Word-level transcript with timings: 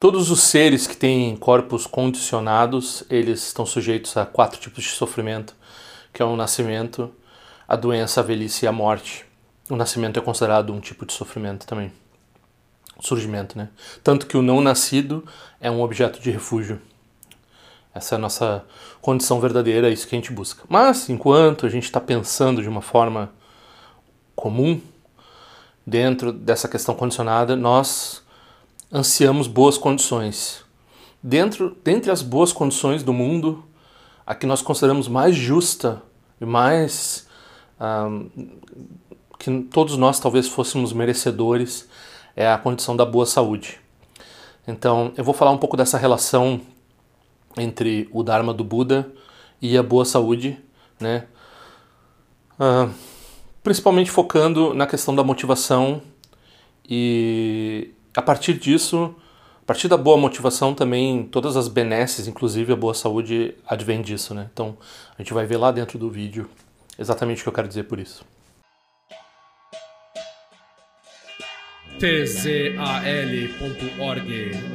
Todos 0.00 0.30
os 0.30 0.44
seres 0.44 0.86
que 0.86 0.96
têm 0.96 1.36
corpos 1.36 1.86
condicionados, 1.86 3.04
eles 3.10 3.48
estão 3.48 3.66
sujeitos 3.66 4.16
a 4.16 4.24
quatro 4.24 4.58
tipos 4.58 4.82
de 4.82 4.90
sofrimento, 4.92 5.54
que 6.10 6.22
é 6.22 6.24
o 6.24 6.36
nascimento, 6.36 7.12
a 7.68 7.76
doença, 7.76 8.20
a 8.20 8.22
velhice 8.22 8.64
e 8.64 8.68
a 8.68 8.72
morte. 8.72 9.26
O 9.68 9.76
nascimento 9.76 10.18
é 10.18 10.22
considerado 10.22 10.72
um 10.72 10.80
tipo 10.80 11.04
de 11.04 11.12
sofrimento 11.12 11.66
também. 11.66 11.92
surgimento, 12.98 13.58
né? 13.58 13.68
Tanto 14.02 14.26
que 14.26 14.38
o 14.38 14.42
não 14.42 14.62
nascido 14.62 15.22
é 15.60 15.70
um 15.70 15.82
objeto 15.82 16.18
de 16.18 16.30
refúgio. 16.30 16.80
Essa 17.94 18.14
é 18.14 18.16
a 18.16 18.18
nossa 18.18 18.64
condição 19.02 19.38
verdadeira, 19.38 19.90
é 19.90 19.92
isso 19.92 20.08
que 20.08 20.16
a 20.16 20.18
gente 20.18 20.32
busca. 20.32 20.64
Mas, 20.66 21.10
enquanto 21.10 21.66
a 21.66 21.68
gente 21.68 21.84
está 21.84 22.00
pensando 22.00 22.62
de 22.62 22.68
uma 22.70 22.80
forma 22.80 23.30
comum, 24.34 24.80
dentro 25.86 26.32
dessa 26.32 26.66
questão 26.68 26.94
condicionada, 26.94 27.54
nós 27.54 28.22
ansiamos 28.92 29.46
boas 29.46 29.78
condições. 29.78 30.64
Dentro, 31.22 31.76
dentre 31.84 32.10
as 32.10 32.22
boas 32.22 32.52
condições 32.52 33.02
do 33.02 33.12
mundo, 33.12 33.64
a 34.26 34.34
que 34.34 34.46
nós 34.46 34.62
consideramos 34.62 35.08
mais 35.08 35.36
justa 35.36 36.02
e 36.40 36.44
mais 36.44 37.28
um, 37.80 38.28
que 39.38 39.62
todos 39.70 39.96
nós 39.96 40.20
talvez 40.20 40.48
fôssemos 40.48 40.92
merecedores 40.92 41.88
é 42.36 42.50
a 42.50 42.58
condição 42.58 42.96
da 42.96 43.04
boa 43.04 43.26
saúde. 43.26 43.80
Então, 44.66 45.12
eu 45.16 45.24
vou 45.24 45.34
falar 45.34 45.50
um 45.50 45.58
pouco 45.58 45.76
dessa 45.76 45.98
relação 45.98 46.60
entre 47.56 48.08
o 48.12 48.22
Dharma 48.22 48.54
do 48.54 48.62
Buda 48.62 49.10
e 49.60 49.76
a 49.76 49.82
boa 49.82 50.04
saúde, 50.04 50.58
né? 50.98 51.26
Uh, 52.58 52.92
principalmente 53.62 54.10
focando 54.10 54.74
na 54.74 54.86
questão 54.86 55.14
da 55.14 55.24
motivação 55.24 56.02
e 56.88 57.59
a 58.16 58.22
partir 58.22 58.54
disso, 58.54 59.14
a 59.62 59.66
partir 59.66 59.88
da 59.88 59.96
boa 59.96 60.16
motivação 60.16 60.74
também, 60.74 61.24
todas 61.24 61.56
as 61.56 61.68
benesses, 61.68 62.26
inclusive 62.26 62.72
a 62.72 62.76
boa 62.76 62.94
saúde, 62.94 63.54
advém 63.66 64.02
disso, 64.02 64.34
né? 64.34 64.48
Então, 64.52 64.76
a 65.16 65.22
gente 65.22 65.32
vai 65.32 65.46
ver 65.46 65.56
lá 65.56 65.70
dentro 65.70 65.98
do 65.98 66.10
vídeo 66.10 66.48
exatamente 66.98 67.40
o 67.40 67.42
que 67.44 67.48
eu 67.48 67.52
quero 67.52 67.68
dizer 67.68 67.84
por 67.84 67.98
isso. 67.98 68.24
tzal.org 72.00 72.70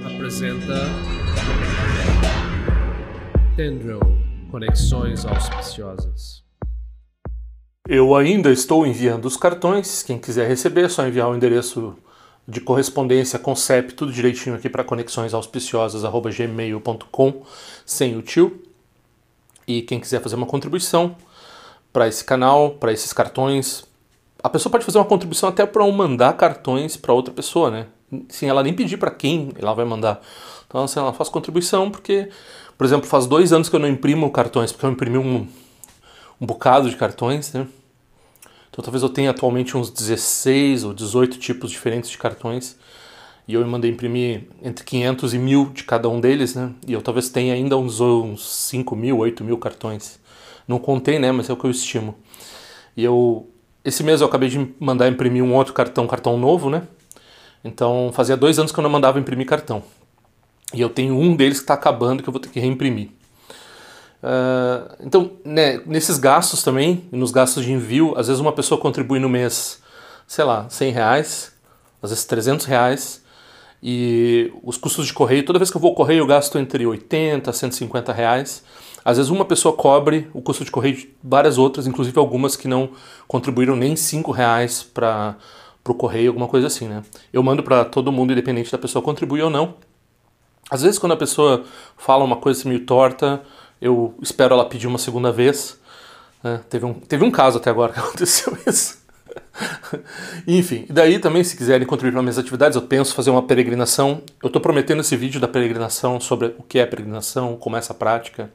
apresenta 0.05 0.75
Tendril 3.55 3.99
Conexões 4.51 5.25
Auspiciosas. 5.25 6.43
Eu 7.87 8.15
ainda 8.15 8.51
estou 8.51 8.85
enviando 8.85 9.25
os 9.25 9.37
cartões. 9.37 10.03
Quem 10.03 10.19
quiser 10.19 10.47
receber, 10.47 10.85
é 10.85 10.89
só 10.89 11.07
enviar 11.07 11.29
o 11.29 11.35
endereço 11.35 11.97
de 12.47 12.61
correspondência 12.61 13.39
com 13.39 13.55
CEP, 13.55 13.93
tudo 13.93 14.11
direitinho 14.11 14.55
aqui 14.55 14.69
para 14.69 14.83
conexões 14.83 15.33
auspiciosas@gmail.com, 15.33 17.41
sem 17.85 18.15
o 18.15 18.21
tio. 18.21 18.61
E 19.67 19.81
quem 19.81 19.99
quiser 19.99 20.21
fazer 20.21 20.35
uma 20.35 20.45
contribuição 20.45 21.15
para 21.91 22.07
esse 22.07 22.23
canal, 22.23 22.71
para 22.71 22.93
esses 22.93 23.11
cartões, 23.11 23.83
a 24.43 24.49
pessoa 24.49 24.71
pode 24.71 24.85
fazer 24.85 24.99
uma 24.99 25.05
contribuição 25.05 25.49
até 25.49 25.65
para 25.65 25.85
mandar 25.91 26.33
cartões 26.33 26.95
para 26.95 27.13
outra 27.13 27.33
pessoa, 27.33 27.71
né? 27.71 27.87
Sem 28.29 28.47
ela 28.47 28.61
nem 28.61 28.73
pedir 28.73 28.97
para 28.97 29.09
quem 29.09 29.51
ela 29.57 29.73
vai 29.73 29.85
mandar. 29.85 30.21
Então, 30.67 30.83
assim, 30.83 30.99
ela 30.99 31.13
faz 31.13 31.29
contribuição 31.29 31.89
porque, 31.89 32.29
por 32.77 32.85
exemplo, 32.85 33.07
faz 33.07 33.25
dois 33.25 33.51
anos 33.51 33.69
que 33.69 33.75
eu 33.75 33.79
não 33.79 33.87
imprimo 33.87 34.29
cartões, 34.29 34.71
porque 34.71 34.85
eu 34.85 34.91
imprimi 34.91 35.17
um, 35.17 35.47
um 36.39 36.45
bocado 36.45 36.89
de 36.89 36.95
cartões, 36.95 37.51
né? 37.53 37.65
Então 38.75 38.83
talvez 38.83 39.03
eu 39.03 39.09
tenha 39.09 39.29
atualmente 39.29 39.77
uns 39.77 39.89
16 39.89 40.83
ou 40.83 40.93
18 40.93 41.39
tipos 41.39 41.71
diferentes 41.71 42.09
de 42.09 42.17
cartões. 42.17 42.77
E 43.47 43.53
eu 43.53 43.65
mandei 43.65 43.89
imprimir 43.89 44.49
entre 44.61 44.83
500 44.83 45.33
e 45.33 45.37
1000 45.37 45.65
de 45.73 45.83
cada 45.85 46.09
um 46.09 46.19
deles, 46.19 46.55
né? 46.55 46.73
E 46.85 46.91
eu 46.91 47.01
talvez 47.01 47.29
tenha 47.29 47.53
ainda 47.53 47.77
uns, 47.77 48.01
uns 48.01 48.45
5 48.45 48.93
mil, 48.93 49.19
8 49.19 49.45
mil 49.45 49.57
cartões. 49.57 50.19
Não 50.67 50.77
contei, 50.77 51.17
né? 51.17 51.31
Mas 51.31 51.49
é 51.49 51.53
o 51.53 51.55
que 51.55 51.63
eu 51.63 51.71
estimo. 51.71 52.15
E 52.97 53.03
eu... 53.05 53.49
Esse 53.81 54.03
mês 54.03 54.19
eu 54.19 54.27
acabei 54.27 54.49
de 54.49 54.73
mandar 54.77 55.07
imprimir 55.07 55.41
um 55.41 55.53
outro 55.55 55.73
cartão, 55.73 56.05
cartão 56.05 56.37
novo, 56.37 56.69
né? 56.69 56.85
Então 57.63 58.11
fazia 58.13 58.35
dois 58.35 58.59
anos 58.59 58.73
que 58.73 58.79
eu 58.79 58.83
não 58.83 58.89
mandava 58.89 59.17
imprimir 59.17 59.47
cartão. 59.47 59.83
E 60.73 60.81
eu 60.81 60.89
tenho 60.89 61.17
um 61.17 61.33
deles 61.33 61.59
que 61.59 61.63
está 61.63 61.75
acabando 61.75 62.21
que 62.21 62.27
eu 62.27 62.33
vou 62.33 62.41
ter 62.41 62.49
que 62.49 62.59
reimprimir. 62.59 63.11
Uh, 64.23 64.95
então, 65.01 65.31
né, 65.43 65.81
nesses 65.85 66.17
gastos 66.17 66.63
também, 66.63 67.05
nos 67.11 67.31
gastos 67.31 67.63
de 67.63 67.71
envio, 67.71 68.13
às 68.17 68.27
vezes 68.27 68.41
uma 68.41 68.51
pessoa 68.51 68.79
contribui 68.79 69.19
no 69.19 69.29
mês, 69.29 69.81
sei 70.25 70.43
lá, 70.43 70.67
100 70.69 70.91
reais, 70.91 71.53
às 72.01 72.09
vezes 72.09 72.25
300 72.25 72.65
reais, 72.65 73.23
e 73.87 74.51
os 74.63 74.77
custos 74.77 75.05
de 75.05 75.13
correio, 75.13 75.45
toda 75.45 75.59
vez 75.59 75.69
que 75.69 75.77
eu 75.77 75.81
vou 75.81 75.91
ao 75.91 75.95
correio 75.95 76.19
eu 76.19 76.25
gasto 76.25 76.57
entre 76.57 76.85
80 76.87 77.49
a 77.49 77.53
150 77.53 78.11
reais. 78.11 78.63
Às 79.03 79.17
vezes 79.17 79.29
uma 79.29 79.45
pessoa 79.45 79.75
cobre 79.75 80.27
o 80.33 80.41
custo 80.41 80.65
de 80.65 80.71
correio 80.71 80.95
de 80.95 81.15
várias 81.23 81.59
outras, 81.59 81.85
inclusive 81.85 82.17
algumas 82.17 82.55
que 82.55 82.67
não 82.67 82.89
contribuíram 83.27 83.75
nem 83.75 83.95
5 83.95 84.31
reais 84.31 84.81
para 84.81 85.37
o 85.87 85.93
correio, 85.93 86.29
alguma 86.29 86.47
coisa 86.47 86.65
assim, 86.65 86.87
né? 86.87 87.03
Eu 87.31 87.43
mando 87.43 87.61
para 87.61 87.85
todo 87.85 88.11
mundo, 88.11 88.31
independente 88.31 88.71
da 88.71 88.77
pessoa 88.79 89.03
contribuir 89.03 89.43
ou 89.43 89.51
não. 89.51 89.75
Às 90.71 90.81
vezes 90.81 90.97
quando 90.97 91.11
a 91.11 91.17
pessoa 91.17 91.63
fala 91.95 92.23
uma 92.23 92.37
coisa 92.37 92.67
meio 92.67 92.83
torta, 92.87 93.43
eu 93.81 94.15
espero 94.21 94.53
ela 94.53 94.65
pedir 94.65 94.87
uma 94.87 94.97
segunda 94.97 95.31
vez. 95.31 95.77
Né? 96.43 96.61
Teve, 96.69 96.85
um, 96.85 96.93
teve 96.93 97.23
um 97.23 97.31
caso 97.31 97.57
até 97.57 97.69
agora 97.69 97.93
que 97.93 97.99
aconteceu 97.99 98.57
isso. 98.67 99.03
Enfim, 100.47 100.85
e 100.89 100.93
daí 100.93 101.19
também, 101.19 101.43
se 101.43 101.55
quiserem 101.55 101.87
contribuir 101.87 102.13
para 102.13 102.21
minhas 102.21 102.37
atividades, 102.37 102.75
eu 102.75 102.81
penso 102.81 103.15
fazer 103.15 103.29
uma 103.29 103.43
peregrinação. 103.43 104.21
Eu 104.41 104.47
estou 104.47 104.61
prometendo 104.61 105.01
esse 105.01 105.15
vídeo 105.15 105.39
da 105.39 105.47
peregrinação 105.47 106.19
sobre 106.19 106.55
o 106.57 106.63
que 106.63 106.79
é 106.79 106.85
peregrinação, 106.85 107.57
como 107.57 107.75
é 107.75 107.79
essa 107.79 107.93
prática. 107.93 108.49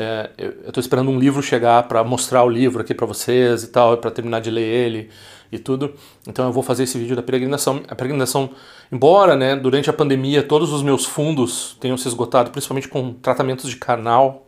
É, 0.00 0.30
eu 0.38 0.68
estou 0.68 0.80
esperando 0.80 1.10
um 1.10 1.18
livro 1.18 1.42
chegar 1.42 1.82
para 1.88 2.04
mostrar 2.04 2.44
o 2.44 2.48
livro 2.48 2.80
aqui 2.80 2.94
para 2.94 3.04
vocês 3.04 3.64
e 3.64 3.66
tal, 3.66 3.96
para 3.96 4.12
terminar 4.12 4.40
de 4.40 4.48
ler 4.48 4.62
ele 4.62 5.10
e 5.50 5.58
tudo. 5.58 5.92
Então 6.24 6.46
eu 6.46 6.52
vou 6.52 6.62
fazer 6.62 6.84
esse 6.84 6.96
vídeo 6.96 7.16
da 7.16 7.22
peregrinação. 7.22 7.82
A 7.88 7.96
peregrinação, 7.96 8.50
embora 8.92 9.34
né, 9.34 9.56
durante 9.56 9.90
a 9.90 9.92
pandemia 9.92 10.40
todos 10.40 10.72
os 10.72 10.84
meus 10.84 11.04
fundos 11.04 11.76
tenham 11.80 11.96
se 11.96 12.06
esgotado, 12.06 12.52
principalmente 12.52 12.86
com 12.86 13.12
tratamentos 13.12 13.68
de 13.68 13.74
canal, 13.74 14.46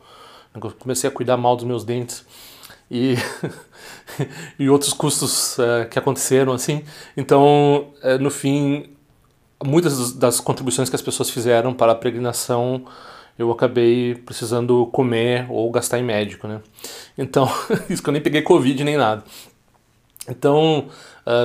eu 0.54 0.70
comecei 0.78 1.10
a 1.10 1.12
cuidar 1.12 1.36
mal 1.36 1.56
dos 1.56 1.64
meus 1.64 1.82
dentes 1.82 2.24
e, 2.88 3.16
e 4.56 4.70
outros 4.70 4.92
custos 4.92 5.58
é, 5.58 5.84
que 5.86 5.98
aconteceram 5.98 6.52
assim. 6.52 6.84
Então, 7.16 7.88
é, 8.02 8.18
no 8.18 8.30
fim, 8.30 8.90
muitas 9.64 10.12
das 10.12 10.38
contribuições 10.38 10.88
que 10.88 10.94
as 10.94 11.02
pessoas 11.02 11.28
fizeram 11.28 11.74
para 11.74 11.90
a 11.90 11.94
peregrinação 11.96 12.84
eu 13.42 13.50
acabei 13.50 14.14
precisando 14.14 14.86
comer 14.86 15.46
ou 15.48 15.70
gastar 15.70 15.98
em 15.98 16.02
médico, 16.02 16.46
né? 16.46 16.60
Então, 17.16 17.50
isso 17.88 18.02
que 18.02 18.08
eu 18.08 18.12
nem 18.12 18.22
peguei 18.22 18.42
Covid 18.42 18.82
nem 18.84 18.96
nada. 18.96 19.24
Então, 20.28 20.86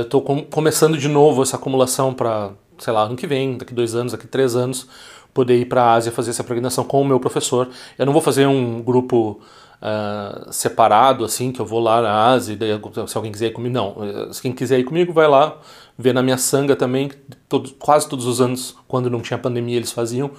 estou 0.01 0.21
uh, 0.21 0.23
com, 0.23 0.43
começando 0.43 0.97
de 0.97 1.07
novo 1.07 1.41
essa 1.41 1.55
acumulação 1.55 2.13
para, 2.13 2.51
sei 2.77 2.93
lá, 2.93 3.03
ano 3.03 3.15
que 3.15 3.25
vem, 3.25 3.57
daqui 3.57 3.73
dois 3.73 3.95
anos, 3.95 4.11
daqui 4.11 4.27
três 4.27 4.55
anos, 4.55 4.87
poder 5.33 5.57
ir 5.57 5.65
para 5.65 5.83
a 5.83 5.93
Ásia 5.93 6.11
fazer 6.11 6.31
essa 6.31 6.43
peregrinação 6.43 6.83
com 6.83 7.01
o 7.01 7.05
meu 7.05 7.19
professor. 7.19 7.69
Eu 7.97 8.05
não 8.05 8.13
vou 8.13 8.21
fazer 8.21 8.45
um 8.45 8.81
grupo 8.81 9.41
uh, 9.81 10.51
separado, 10.51 11.25
assim, 11.25 11.51
que 11.51 11.59
eu 11.59 11.65
vou 11.65 11.79
lá 11.79 12.01
na 12.01 12.27
Ásia 12.27 12.55
daí, 12.55 12.69
se 13.07 13.17
alguém 13.17 13.31
quiser 13.31 13.47
ir 13.47 13.51
comigo. 13.51 13.73
Não, 13.73 14.31
se 14.33 14.41
quem 14.41 14.51
quiser 14.51 14.79
ir 14.79 14.83
comigo, 14.83 15.13
vai 15.13 15.27
lá 15.27 15.57
ver 15.97 16.13
na 16.13 16.21
minha 16.21 16.37
sanga 16.37 16.75
também, 16.75 17.11
todo, 17.47 17.71
quase 17.79 18.07
todos 18.07 18.25
os 18.25 18.41
anos, 18.41 18.75
quando 18.87 19.09
não 19.09 19.21
tinha 19.21 19.37
pandemia, 19.37 19.77
eles 19.77 19.91
faziam. 19.91 20.31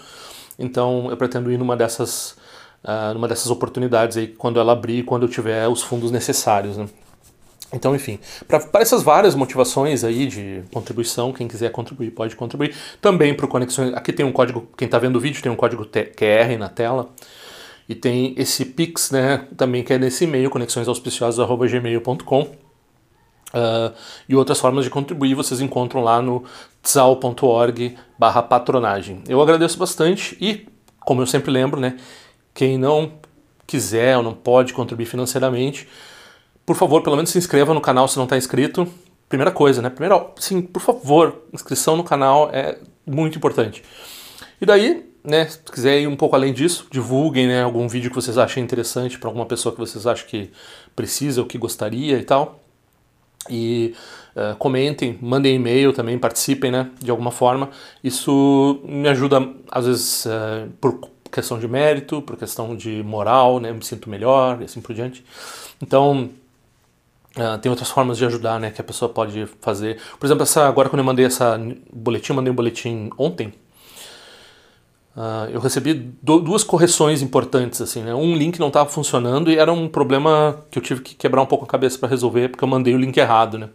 Então, 0.59 1.11
eu 1.11 1.17
pretendo 1.17 1.53
ir 1.53 1.59
numa 1.59 1.77
dessas, 1.77 2.37
uh, 2.85 3.15
numa 3.15 3.29
dessas 3.29 3.51
oportunidades 3.51 4.17
aí, 4.17 4.29
quando 4.29 4.59
ela 4.59 4.73
abrir, 4.73 5.05
quando 5.05 5.25
eu 5.25 5.29
tiver 5.29 5.69
os 5.69 5.83
fundos 5.83 6.11
necessários, 6.11 6.77
né? 6.77 6.89
Então, 7.73 7.97
enfim, 7.97 8.21
para 8.47 8.81
essas 8.81 9.03
várias 9.03 9.35
motivações 9.35 10.05
aí 10.05 10.27
de 10.27 10.63
contribuição, 10.73 11.33
quem 11.33 11.49
quiser 11.49 11.73
contribuir 11.73 12.13
pode 12.13 12.37
contribuir. 12.37 12.73
Também 13.01 13.35
para 13.35 13.49
Conexões, 13.49 13.93
aqui 13.93 14.13
tem 14.13 14.25
um 14.25 14.31
código, 14.31 14.69
quem 14.77 14.87
está 14.87 14.99
vendo 14.99 15.17
o 15.17 15.21
vídeo 15.21 15.43
tem 15.43 15.51
um 15.51 15.57
código 15.57 15.85
QR 15.85 16.57
na 16.59 16.69
tela. 16.69 17.09
E 17.89 17.95
tem 17.95 18.35
esse 18.37 18.65
Pix, 18.65 19.11
né, 19.11 19.47
também 19.57 19.83
que 19.83 19.93
é 19.93 19.99
nesse 19.99 20.23
e-mail, 20.25 20.49
conexõesauspiciosas.gmail.com. 20.51 22.66
Uh, 23.55 23.95
e 24.29 24.35
outras 24.35 24.59
formas 24.59 24.85
de 24.85 24.91
contribuir 24.91 25.35
vocês 25.35 25.61
encontram 25.61 26.03
lá 26.03 26.21
no 26.21 26.45
tzal.org 26.83 27.97
barra 28.19 28.43
patronagem. 28.43 29.23
Eu 29.29 29.41
agradeço 29.41 29.79
bastante 29.79 30.37
e, 30.41 30.67
como 31.01 31.23
eu 31.23 31.27
sempre 31.27 31.51
lembro, 31.51 31.81
né, 31.81 31.97
quem 32.53 32.77
não 32.77 33.13
quiser 33.67 34.17
ou 34.17 34.23
não 34.23 34.35
pode 34.35 34.73
contribuir 34.73 35.07
financeiramente, 35.07 35.89
por 36.65 36.75
favor, 36.75 37.03
pelo 37.03 37.15
menos 37.15 37.31
se 37.31 37.39
inscreva 37.39 37.73
no 37.73 37.81
canal 37.81 38.09
se 38.09 38.17
não 38.17 38.25
está 38.25 38.37
inscrito. 38.37 38.89
Primeira 39.29 39.53
coisa, 39.53 39.81
né? 39.81 39.89
Primeiro, 39.89 40.31
sim, 40.37 40.61
por 40.61 40.81
favor, 40.81 41.43
inscrição 41.53 41.97
no 41.97 42.03
canal 42.03 42.51
é 42.53 42.79
muito 43.07 43.39
importante. 43.39 43.83
E 44.61 44.67
daí, 44.67 45.09
né, 45.23 45.49
se 45.49 45.59
quiser 45.61 46.01
ir 46.01 46.09
um 46.09 46.17
pouco 46.17 46.35
além 46.35 46.53
disso, 46.53 46.87
divulguem 46.91 47.47
né, 47.47 47.63
algum 47.63 47.87
vídeo 47.89 48.11
que 48.11 48.17
vocês 48.17 48.37
achem 48.37 48.63
interessante 48.63 49.19
para 49.19 49.29
alguma 49.29 49.47
pessoa 49.47 49.73
que 49.73 49.81
vocês 49.81 50.07
acham 50.07 50.27
que 50.27 50.51
precisa 50.95 51.41
ou 51.41 51.47
que 51.47 51.57
gostaria 51.59 52.19
e 52.19 52.25
tal. 52.25 52.61
E 53.49 53.95
uh, 54.35 54.57
comentem, 54.57 55.19
mandem 55.21 55.57
e-mail 55.57 55.93
também, 55.93 56.19
participem, 56.19 56.71
né, 56.71 56.91
de 57.01 57.11
alguma 57.11 57.31
forma. 57.31 57.71
Isso 58.03 58.81
me 58.85 59.09
ajuda, 59.09 59.49
às 59.71 59.87
vezes, 59.87 60.27
uh, 60.27 60.71
por 60.81 61.01
questão 61.31 61.59
de 61.59 61.69
mérito, 61.69 62.23
por 62.23 62.37
questão 62.37 62.75
de 62.77 63.03
moral, 63.03 63.61
né, 63.61 63.73
me 63.73 63.85
sinto 63.85 64.09
melhor 64.09 64.61
e 64.61 64.65
assim 64.65 64.81
por 64.81 64.95
diante. 64.95 65.25
Então, 65.83 66.31
uh, 67.37 67.59
tem 67.59 67.71
outras 67.71 67.91
formas 67.91 68.19
de 68.19 68.25
ajudar, 68.25 68.59
né, 68.59 68.71
que 68.71 68.81
a 68.81 68.85
pessoa 68.85 69.09
pode 69.09 69.47
fazer. 69.61 70.01
Por 70.19 70.27
exemplo, 70.27 70.43
essa, 70.43 70.67
agora 70.67 70.89
quando 70.89 71.01
eu 71.01 71.05
mandei 71.05 71.25
essa 71.25 71.61
boletim, 71.93 72.33
mandei 72.33 72.53
um 72.53 72.57
boletim 72.57 73.11
ontem, 73.19 73.53
Uh, 75.17 75.49
eu 75.51 75.61
recebi 75.61 75.95
duas 76.23 76.63
correções 76.63 77.23
importantes 77.23 77.81
assim, 77.81 78.03
né? 78.03 78.15
Um 78.15 78.37
link 78.37 78.61
não 78.61 78.69
estava 78.69 78.87
funcionando 78.89 79.51
e 79.51 79.57
era 79.57 79.73
um 79.73 79.89
problema 79.89 80.63
que 80.71 80.79
eu 80.79 80.83
tive 80.83 81.01
que 81.01 81.15
quebrar 81.15 81.41
um 81.41 81.47
pouco 81.47 81.65
a 81.65 81.69
cabeça 81.69 81.99
para 81.99 82.09
resolver 82.09 82.51
porque 82.51 82.63
eu 82.63 82.69
mandei 82.69 82.95
o 82.95 82.99
link 82.99 83.17
errado, 83.17 83.57
né? 83.57 83.71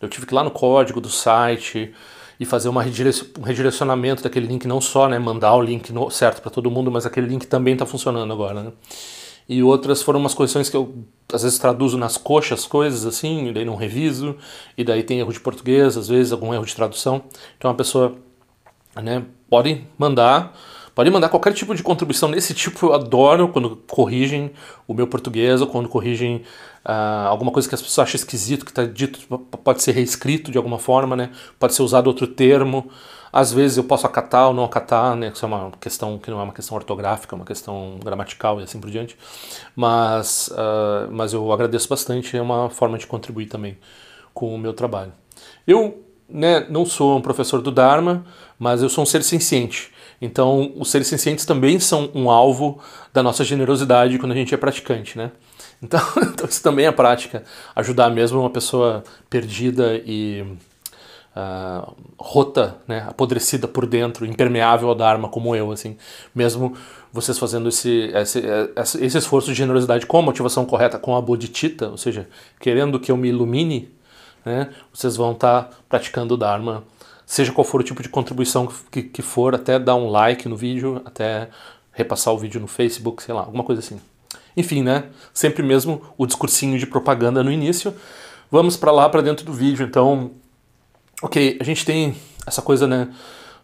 Eu 0.00 0.08
tive 0.08 0.24
que 0.24 0.32
ir 0.32 0.36
lá 0.36 0.42
no 0.42 0.50
código 0.50 0.98
do 0.98 1.10
site 1.10 1.92
e 2.40 2.46
fazer 2.46 2.70
uma 2.70 2.80
um 2.80 3.42
redirecionamento 3.42 4.22
daquele 4.22 4.46
link, 4.46 4.66
não 4.66 4.80
só, 4.80 5.06
né, 5.06 5.18
mandar 5.18 5.54
o 5.54 5.60
link 5.60 5.92
no, 5.92 6.10
certo 6.10 6.40
para 6.40 6.50
todo 6.50 6.70
mundo, 6.70 6.90
mas 6.90 7.04
aquele 7.04 7.26
link 7.26 7.46
também 7.46 7.74
está 7.74 7.84
funcionando 7.84 8.32
agora, 8.32 8.62
né? 8.62 8.72
E 9.46 9.62
outras 9.62 10.00
foram 10.00 10.18
umas 10.18 10.32
correções 10.32 10.70
que 10.70 10.76
eu 10.76 11.04
às 11.30 11.42
vezes 11.42 11.58
traduzo 11.58 11.98
nas 11.98 12.16
coxas 12.16 12.66
coisas 12.66 13.04
assim, 13.04 13.48
e 13.48 13.52
daí 13.52 13.64
não 13.64 13.76
reviso, 13.76 14.36
e 14.78 14.82
daí 14.82 15.02
tem 15.02 15.18
erro 15.18 15.32
de 15.32 15.40
português, 15.40 15.98
às 15.98 16.08
vezes 16.08 16.32
algum 16.32 16.54
erro 16.54 16.64
de 16.64 16.74
tradução. 16.74 17.22
Então 17.58 17.70
a 17.70 17.74
pessoa, 17.74 18.14
né, 18.96 19.24
pode 19.48 19.84
mandar 19.98 20.54
Pode 20.94 21.10
mandar 21.10 21.28
qualquer 21.28 21.54
tipo 21.54 21.74
de 21.74 21.82
contribuição 21.82 22.28
nesse 22.28 22.52
tipo, 22.52 22.86
eu 22.86 22.92
adoro 22.92 23.48
quando 23.48 23.76
corrigem 23.88 24.50
o 24.86 24.92
meu 24.92 25.06
português 25.06 25.60
ou 25.60 25.66
quando 25.66 25.88
corrigem 25.88 26.42
uh, 26.84 27.28
alguma 27.28 27.50
coisa 27.50 27.68
que 27.68 27.74
as 27.74 27.80
pessoas 27.80 28.08
acham 28.08 28.18
esquisito, 28.18 28.64
que 28.64 28.70
está 28.70 28.84
dito, 28.84 29.20
pode 29.64 29.82
ser 29.82 29.92
reescrito 29.92 30.50
de 30.50 30.58
alguma 30.58 30.78
forma, 30.78 31.16
né? 31.16 31.30
pode 31.58 31.74
ser 31.74 31.82
usado 31.82 32.08
outro 32.08 32.26
termo. 32.26 32.90
Às 33.32 33.52
vezes 33.52 33.76
eu 33.76 33.84
posso 33.84 34.06
acatar 34.06 34.48
ou 34.48 34.52
não 34.52 34.64
acatar, 34.64 35.14
né? 35.14 35.30
Isso 35.32 35.44
é 35.44 35.48
uma 35.48 35.70
questão 35.80 36.18
que 36.18 36.30
não 36.30 36.40
é 36.40 36.42
uma 36.42 36.52
questão 36.52 36.76
ortográfica, 36.76 37.34
é 37.34 37.36
uma 37.36 37.46
questão 37.46 37.98
gramatical 38.04 38.60
e 38.60 38.64
assim 38.64 38.80
por 38.80 38.90
diante. 38.90 39.16
Mas, 39.74 40.48
uh, 40.48 41.10
mas 41.12 41.32
eu 41.32 41.52
agradeço 41.52 41.88
bastante, 41.88 42.36
é 42.36 42.42
uma 42.42 42.68
forma 42.68 42.98
de 42.98 43.06
contribuir 43.06 43.46
também 43.46 43.78
com 44.34 44.52
o 44.52 44.58
meu 44.58 44.72
trabalho. 44.72 45.12
Eu 45.64 46.04
né, 46.30 46.66
não 46.68 46.84
sou 46.84 47.18
um 47.18 47.20
professor 47.20 47.60
do 47.60 47.70
Dharma, 47.70 48.24
mas 48.58 48.82
eu 48.82 48.88
sou 48.88 49.02
um 49.02 49.06
ser 49.06 49.22
senciente. 49.22 49.90
Então, 50.20 50.72
os 50.76 50.90
seres 50.90 51.06
sencientes 51.06 51.46
também 51.46 51.80
são 51.80 52.10
um 52.14 52.30
alvo 52.30 52.78
da 53.12 53.22
nossa 53.22 53.42
generosidade 53.42 54.18
quando 54.18 54.32
a 54.32 54.34
gente 54.34 54.54
é 54.54 54.58
praticante, 54.58 55.16
né? 55.16 55.30
Então, 55.82 55.98
então 56.18 56.46
isso 56.46 56.62
também 56.62 56.84
é 56.84 56.92
prática, 56.92 57.42
ajudar 57.74 58.10
mesmo 58.10 58.38
uma 58.38 58.50
pessoa 58.50 59.02
perdida 59.30 59.96
e 60.04 60.44
uh, 61.34 61.94
rota, 62.18 62.76
né, 62.86 63.06
apodrecida 63.08 63.66
por 63.66 63.86
dentro, 63.86 64.26
impermeável 64.26 64.90
ao 64.90 64.94
Dharma, 64.94 65.30
como 65.30 65.56
eu, 65.56 65.72
assim, 65.72 65.96
mesmo 66.34 66.76
vocês 67.10 67.38
fazendo 67.38 67.70
esse, 67.70 68.12
esse, 68.14 68.42
esse 69.00 69.16
esforço 69.16 69.48
de 69.48 69.54
generosidade 69.54 70.04
com 70.04 70.18
a 70.18 70.22
motivação 70.22 70.66
correta, 70.66 70.98
com 70.98 71.16
a 71.16 71.20
bodhicitta, 71.22 71.88
ou 71.88 71.96
seja, 71.96 72.28
querendo 72.60 73.00
que 73.00 73.10
eu 73.10 73.16
me 73.16 73.28
ilumine, 73.28 73.88
né, 74.44 74.70
vocês 74.92 75.16
vão 75.16 75.32
estar 75.32 75.62
tá 75.62 75.76
praticando 75.88 76.34
o 76.34 76.36
Dharma 76.36 76.84
seja 77.30 77.52
qual 77.52 77.64
for 77.64 77.80
o 77.80 77.84
tipo 77.84 78.02
de 78.02 78.08
contribuição 78.08 78.68
que, 78.90 79.04
que 79.04 79.22
for, 79.22 79.54
até 79.54 79.78
dar 79.78 79.94
um 79.94 80.08
like 80.08 80.48
no 80.48 80.56
vídeo, 80.56 81.00
até 81.04 81.48
repassar 81.92 82.34
o 82.34 82.38
vídeo 82.38 82.60
no 82.60 82.66
Facebook, 82.66 83.22
sei 83.22 83.32
lá, 83.32 83.42
alguma 83.42 83.62
coisa 83.62 83.78
assim. 83.78 84.00
Enfim, 84.56 84.82
né? 84.82 85.04
Sempre 85.32 85.62
mesmo 85.62 86.02
o 86.18 86.26
discursinho 86.26 86.76
de 86.76 86.88
propaganda 86.88 87.44
no 87.44 87.52
início. 87.52 87.94
Vamos 88.50 88.76
para 88.76 88.90
lá, 88.90 89.08
para 89.08 89.20
dentro 89.20 89.46
do 89.46 89.52
vídeo. 89.52 89.86
Então, 89.86 90.32
ok, 91.22 91.56
a 91.60 91.62
gente 91.62 91.84
tem 91.84 92.16
essa 92.44 92.60
coisa, 92.60 92.88
né, 92.88 93.14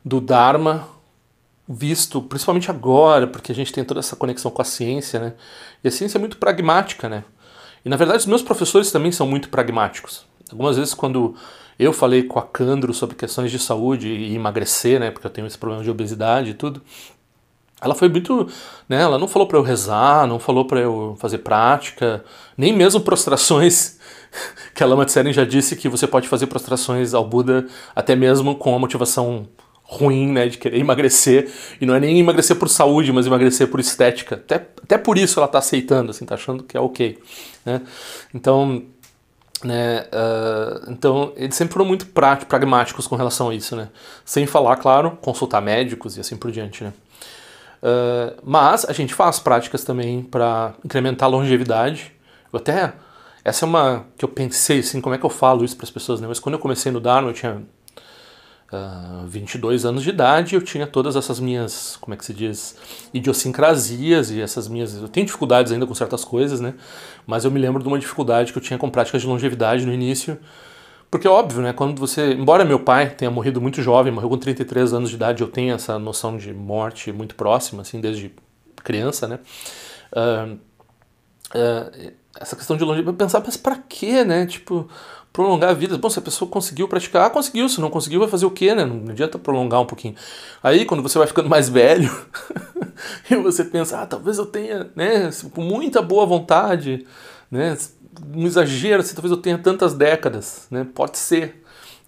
do 0.05 0.21
Dharma 0.21 0.87
visto, 1.69 2.23
principalmente 2.23 2.71
agora, 2.71 3.27
porque 3.27 3.51
a 3.51 3.55
gente 3.55 3.73
tem 3.73 3.85
toda 3.85 3.99
essa 3.99 4.15
conexão 4.15 4.51
com 4.51 4.63
a 4.63 4.65
ciência, 4.65 5.19
né? 5.19 5.33
E 5.83 5.89
a 5.89 5.91
ciência 5.91 6.19
é 6.19 6.21
muito 6.21 6.37
pragmática, 6.37 7.09
né? 7.09 7.25
E 7.85 7.89
na 7.89 7.97
verdade 7.97 8.19
os 8.19 8.27
meus 8.27 8.43
professores 8.43 8.93
também 8.93 9.11
são 9.11 9.27
muito 9.27 9.49
pragmáticos. 9.49 10.26
Algumas 10.51 10.77
vezes 10.77 10.95
quando 10.95 11.35
eu 11.79 11.93
falei 11.93 12.23
com 12.23 12.39
a 12.39 12.43
Candro 12.43 12.95
sobre 12.95 13.17
questões 13.17 13.51
de 13.51 13.59
saúde 13.59 14.09
e 14.09 14.35
emagrecer, 14.35 14.99
né? 14.99 15.11
Porque 15.11 15.27
eu 15.27 15.31
tenho 15.31 15.47
esse 15.47 15.59
problema 15.59 15.85
de 15.85 15.91
obesidade 15.91 16.51
e 16.51 16.55
tudo. 16.55 16.83
Ela 17.81 17.95
foi 17.95 18.09
muito, 18.09 18.49
né? 18.89 19.03
Ela 19.03 19.19
não 19.19 19.29
falou 19.29 19.47
para 19.47 19.59
eu 19.59 19.63
rezar, 19.63 20.27
não 20.27 20.39
falou 20.39 20.65
para 20.65 20.81
eu 20.81 21.17
fazer 21.19 21.39
prática, 21.39 22.25
nem 22.57 22.73
mesmo 22.73 23.01
prostrações. 23.01 23.97
Que 24.75 24.83
a 24.83 24.87
Lama 24.87 25.07
Tseren 25.07 25.33
já 25.33 25.47
disse 25.47 25.75
que 25.77 25.89
você 25.89 26.07
pode 26.07 26.29
fazer 26.29 26.47
prostrações 26.47 27.15
ao 27.15 27.27
Buda 27.27 27.67
até 27.95 28.15
mesmo 28.15 28.55
com 28.55 28.75
a 28.75 28.79
motivação 28.79 29.49
ruim, 29.83 30.31
né, 30.31 30.49
de 30.49 30.59
querer 30.59 30.79
emagrecer, 30.79 31.51
e 31.81 31.87
não 31.87 31.95
é 31.95 32.01
nem 32.01 32.19
emagrecer 32.19 32.57
por 32.57 32.69
saúde, 32.69 33.13
mas 33.13 33.27
emagrecer 33.27 33.69
por 33.69 33.79
estética. 33.79 34.35
Até, 34.35 34.57
até 34.57 34.99
por 34.99 35.17
isso 35.17 35.39
ela 35.39 35.47
está 35.47 35.59
aceitando, 35.59 36.11
assim, 36.11 36.27
tá 36.27 36.35
achando 36.35 36.65
que 36.65 36.77
é 36.77 36.81
ok, 36.81 37.19
né? 37.65 37.81
Então, 38.35 38.83
né? 39.67 40.07
Uh, 40.13 40.91
então, 40.91 41.33
eles 41.37 41.55
sempre 41.55 41.75
foram 41.75 41.85
muito 41.85 42.07
pragmáticos 42.07 43.07
com 43.07 43.17
relação 43.17 43.51
a 43.51 43.55
isso, 43.55 43.77
né? 43.77 43.89
Sem 44.25 44.47
falar, 44.47 44.77
claro, 44.77 45.19
consultar 45.21 45.61
médicos 45.61 46.17
e 46.17 46.21
assim 46.21 46.37
por 46.37 46.51
diante, 46.51 46.85
né? 46.85 46.93
Uh, 47.83 48.41
mas 48.43 48.85
a 48.85 48.93
gente 48.93 49.15
faz 49.15 49.39
práticas 49.39 49.85
também 49.85 50.23
para 50.23 50.75
incrementar 50.85 51.29
a 51.29 51.31
longevidade. 51.31 52.13
Eu 52.53 52.59
até 52.59 52.95
essa 53.45 53.65
é 53.65 53.69
uma 53.69 54.07
que 54.17 54.25
eu 54.25 54.29
pensei 54.29 54.81
assim, 54.81 55.01
como 55.01 55.15
é 55.15 55.19
que 55.19 55.25
eu 55.25 55.31
falo 55.31 55.65
isso 55.65 55.77
para 55.77 55.85
as 55.85 55.91
pessoas, 55.91 56.21
né? 56.21 56.27
Mas 56.27 56.41
quando 56.41 56.55
eu 56.55 56.59
comecei 56.59 56.91
no 56.91 57.01
Dharma, 57.01 57.29
eu 57.31 57.35
tinha 57.35 57.63
uh, 58.73 58.77
ah, 58.77 59.25
22 59.27 59.85
anos 59.85 60.03
de 60.03 60.11
idade, 60.11 60.55
eu 60.55 60.63
tinha 60.63 60.87
todas 60.87 61.17
essas 61.17 61.41
minhas, 61.41 61.97
como 62.01 62.15
é 62.15 62.17
que 62.17 62.25
se 62.25 62.35
diz, 62.35 62.77
idiosincrasias 63.13 64.31
e 64.31 64.41
essas 64.41 64.69
minhas. 64.69 64.95
Eu 64.95 65.09
tenho 65.09 65.27
dificuldades 65.27 65.73
ainda 65.73 65.87
com 65.87 65.95
certas 65.95 66.25
coisas, 66.25 66.61
né? 66.61 66.75
Mas 67.27 67.45
eu 67.45 67.51
me 67.51 67.61
lembro 67.61 67.83
de 67.83 67.89
uma 67.89 67.99
dificuldade 67.99 68.53
que 68.53 68.59
eu 68.59 68.63
tinha 68.63 68.79
com 68.79 68.91
práticas 68.91 69.23
de 69.23 69.29
longevidade 69.29 69.87
no 69.87 69.93
início. 69.93 70.39
Porque 71.11 71.27
é 71.27 71.31
óbvio, 71.31 71.63
né? 71.63 71.73
Quando 71.73 71.99
você. 71.99 72.33
Embora 72.33 72.65
meu 72.65 72.81
pai 72.81 73.11
tenha 73.11 73.31
morrido 73.31 73.61
muito 73.61 73.81
jovem, 73.81 74.13
morreu 74.13 74.29
com 74.29 74.39
33 74.39 74.93
anos 74.93 75.11
de 75.11 75.17
idade, 75.17 75.43
eu 75.43 75.49
tenho 75.49 75.75
essa 75.75 75.99
noção 75.99 76.37
de 76.37 76.53
morte 76.53 77.13
muito 77.13 77.35
próxima, 77.35 77.83
assim, 77.83 78.01
desde 78.01 78.35
criança, 78.83 79.29
né? 79.29 79.39
Uh, 80.13 80.55
uh, 81.55 82.13
essa 82.39 82.55
questão 82.55 82.77
de 82.77 82.85
longevidade, 82.85 83.17
pensar, 83.17 83.43
mas 83.45 83.57
pra 83.57 83.77
quê, 83.89 84.25
né? 84.25 84.47
Tipo, 84.47 84.89
prolongar 85.37 85.69
a 85.69 85.75
vida. 85.75 85.99
Bom, 85.99 86.09
se 86.09 86.19
a 86.19 86.23
pessoa 86.23 86.51
conseguiu 86.51 86.89
praticar, 86.89 87.27
ah, 87.27 87.31
conseguiu. 87.31 87.69
Se 87.69 87.79
não 87.79 87.91
conseguiu, 87.91 88.21
vai 88.21 88.29
fazer 88.29 88.47
o 88.47 88.51
quê, 88.51 88.75
né? 88.75 88.87
Não 88.87 89.11
adianta 89.11 89.39
prolongar 89.39 89.83
um 89.83 89.85
pouquinho. 89.85 90.15
Aí, 90.63 90.87
quando 90.87 91.03
você 91.03 91.19
vai 91.19 91.27
ficando 91.27 91.47
mais 91.47 91.69
velho, 91.69 92.11
e 93.31 93.37
você 93.37 93.63
pensa, 93.63 94.01
ah, 94.01 94.07
talvez 94.07 94.39
eu 94.39 94.47
tenha, 94.47 94.91
né, 94.97 95.29
com 95.55 95.61
muita 95.61 96.01
boa 96.01 96.25
vontade, 96.25 97.07
né, 97.51 97.77
um 98.35 98.47
exagero, 98.47 99.03
assim, 99.03 99.15
talvez 99.15 99.31
eu 99.31 99.37
tenha 99.37 99.59
tantas 99.59 99.93
décadas, 99.93 100.67
né? 100.71 100.87
Pode 100.95 101.19
ser. 101.19 101.63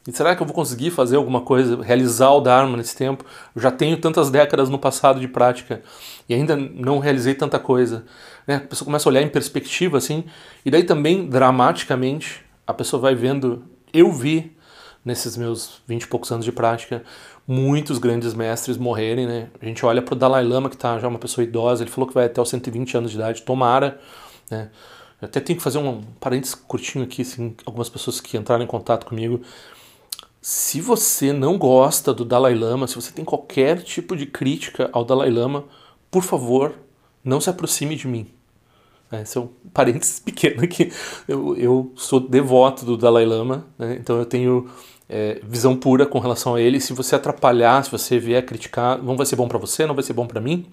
E 0.07 0.12
será 0.12 0.35
que 0.35 0.43
eu 0.43 0.47
vou 0.47 0.55
conseguir 0.55 0.91
fazer 0.91 1.17
alguma 1.17 1.43
coisa, 1.43 1.83
realizar 1.83 2.31
o 2.31 2.41
Dharma 2.41 2.79
nesse 2.79 2.97
tempo? 2.97 3.26
Eu 3.55 3.61
já 3.61 3.71
tenho 3.71 3.99
tantas 4.00 4.31
décadas 4.31 4.71
no 4.71 4.79
passado 4.79 5.21
de 5.21 5.29
prática 5.29 5.83
e 6.26 6.33
ainda 6.33 6.57
não 6.57 6.99
realizei 6.99 7.35
tanta 7.35 7.59
coisa. 7.59 8.07
Né? 8.47 8.57
A 8.57 8.61
pessoa 8.61 8.87
começa 8.87 9.07
a 9.07 9.11
olhar 9.11 9.21
em 9.21 9.29
perspectiva, 9.29 9.99
assim, 9.99 10.25
e 10.64 10.71
daí 10.71 10.83
também, 10.83 11.29
dramaticamente, 11.29 12.48
a 12.69 12.75
pessoa 12.75 13.01
vai 13.01 13.15
vendo. 13.15 13.65
Eu 13.93 14.13
vi 14.13 14.55
nesses 15.03 15.39
meus 15.39 15.81
vinte 15.89 16.03
e 16.03 16.07
poucos 16.07 16.31
anos 16.31 16.45
de 16.45 16.53
prática 16.53 17.03
muitos 17.47 17.97
grandes 17.97 18.35
mestres 18.35 18.77
morrerem, 18.77 19.27
né? 19.27 19.49
A 19.59 19.65
gente 19.65 19.85
olha 19.87 20.03
para 20.03 20.13
o 20.13 20.19
Dalai 20.19 20.45
Lama, 20.45 20.69
que 20.69 20.77
está 20.77 20.99
já 20.99 21.09
uma 21.09 21.19
pessoa 21.19 21.43
idosa, 21.43 21.83
ele 21.83 21.91
falou 21.91 22.07
que 22.07 22.13
vai 22.13 22.27
até 22.27 22.43
os 22.43 22.51
120 22.51 22.99
anos 22.99 23.11
de 23.11 23.17
idade, 23.17 23.41
tomara, 23.41 23.99
né? 24.51 24.71
Eu 25.21 25.27
até 25.27 25.41
tenho 25.41 25.57
que 25.57 25.63
fazer 25.63 25.79
um 25.79 26.03
parênteses 26.21 26.55
curtinho 26.55 27.03
aqui, 27.05 27.23
assim, 27.23 27.57
algumas 27.65 27.89
pessoas 27.89 28.21
que 28.21 28.37
entraram 28.37 28.63
em 28.63 28.67
contato 28.67 29.07
comigo. 29.07 29.41
Se 30.43 30.81
você 30.81 31.33
não 31.33 31.57
gosta 31.57 32.13
do 32.13 32.25
Dalai 32.25 32.55
Lama, 32.55 32.87
se 32.87 32.95
você 32.95 33.11
tem 33.11 33.25
qualquer 33.25 33.83
tipo 33.83 34.15
de 34.15 34.27
crítica 34.27 34.91
ao 34.93 35.05
Dalai 35.05 35.31
Lama, 35.31 35.65
por 36.11 36.23
favor, 36.23 36.75
não 37.25 37.41
se 37.41 37.49
aproxime 37.49 37.97
de 37.97 38.07
mim. 38.07 38.38
É, 39.11 39.23
esse 39.23 39.38
é 39.38 39.41
um 39.41 39.49
parênteses 39.73 40.21
pequeno 40.21 40.62
aqui. 40.62 40.93
Eu, 41.27 41.57
eu 41.57 41.93
sou 41.97 42.21
devoto 42.21 42.85
do 42.85 42.97
Dalai 42.97 43.25
Lama, 43.25 43.67
né? 43.79 43.97
então 44.00 44.19
eu 44.19 44.27
tenho 44.27 44.69
é, 45.09 45.41
visão 45.43 45.75
pura 45.77 46.07
com 46.07 46.19
relação 46.19 46.55
a 46.55 46.61
ele. 46.61 46.81
Se 46.81 46.93
você 46.93 47.17
atrapalhar, 47.17 47.83
se 47.85 47.91
você 47.91 48.19
vier 48.19 48.45
criticar, 48.45 49.03
não 49.03 49.17
vai 49.17 49.27
ser 49.27 49.37
bom 49.37 49.49
para 49.49 49.59
você, 49.59 49.87
não 49.87 49.95
vai 49.95 50.05
ser 50.05 50.12
bom 50.12 50.27
para 50.27 50.41
mim. 50.41 50.67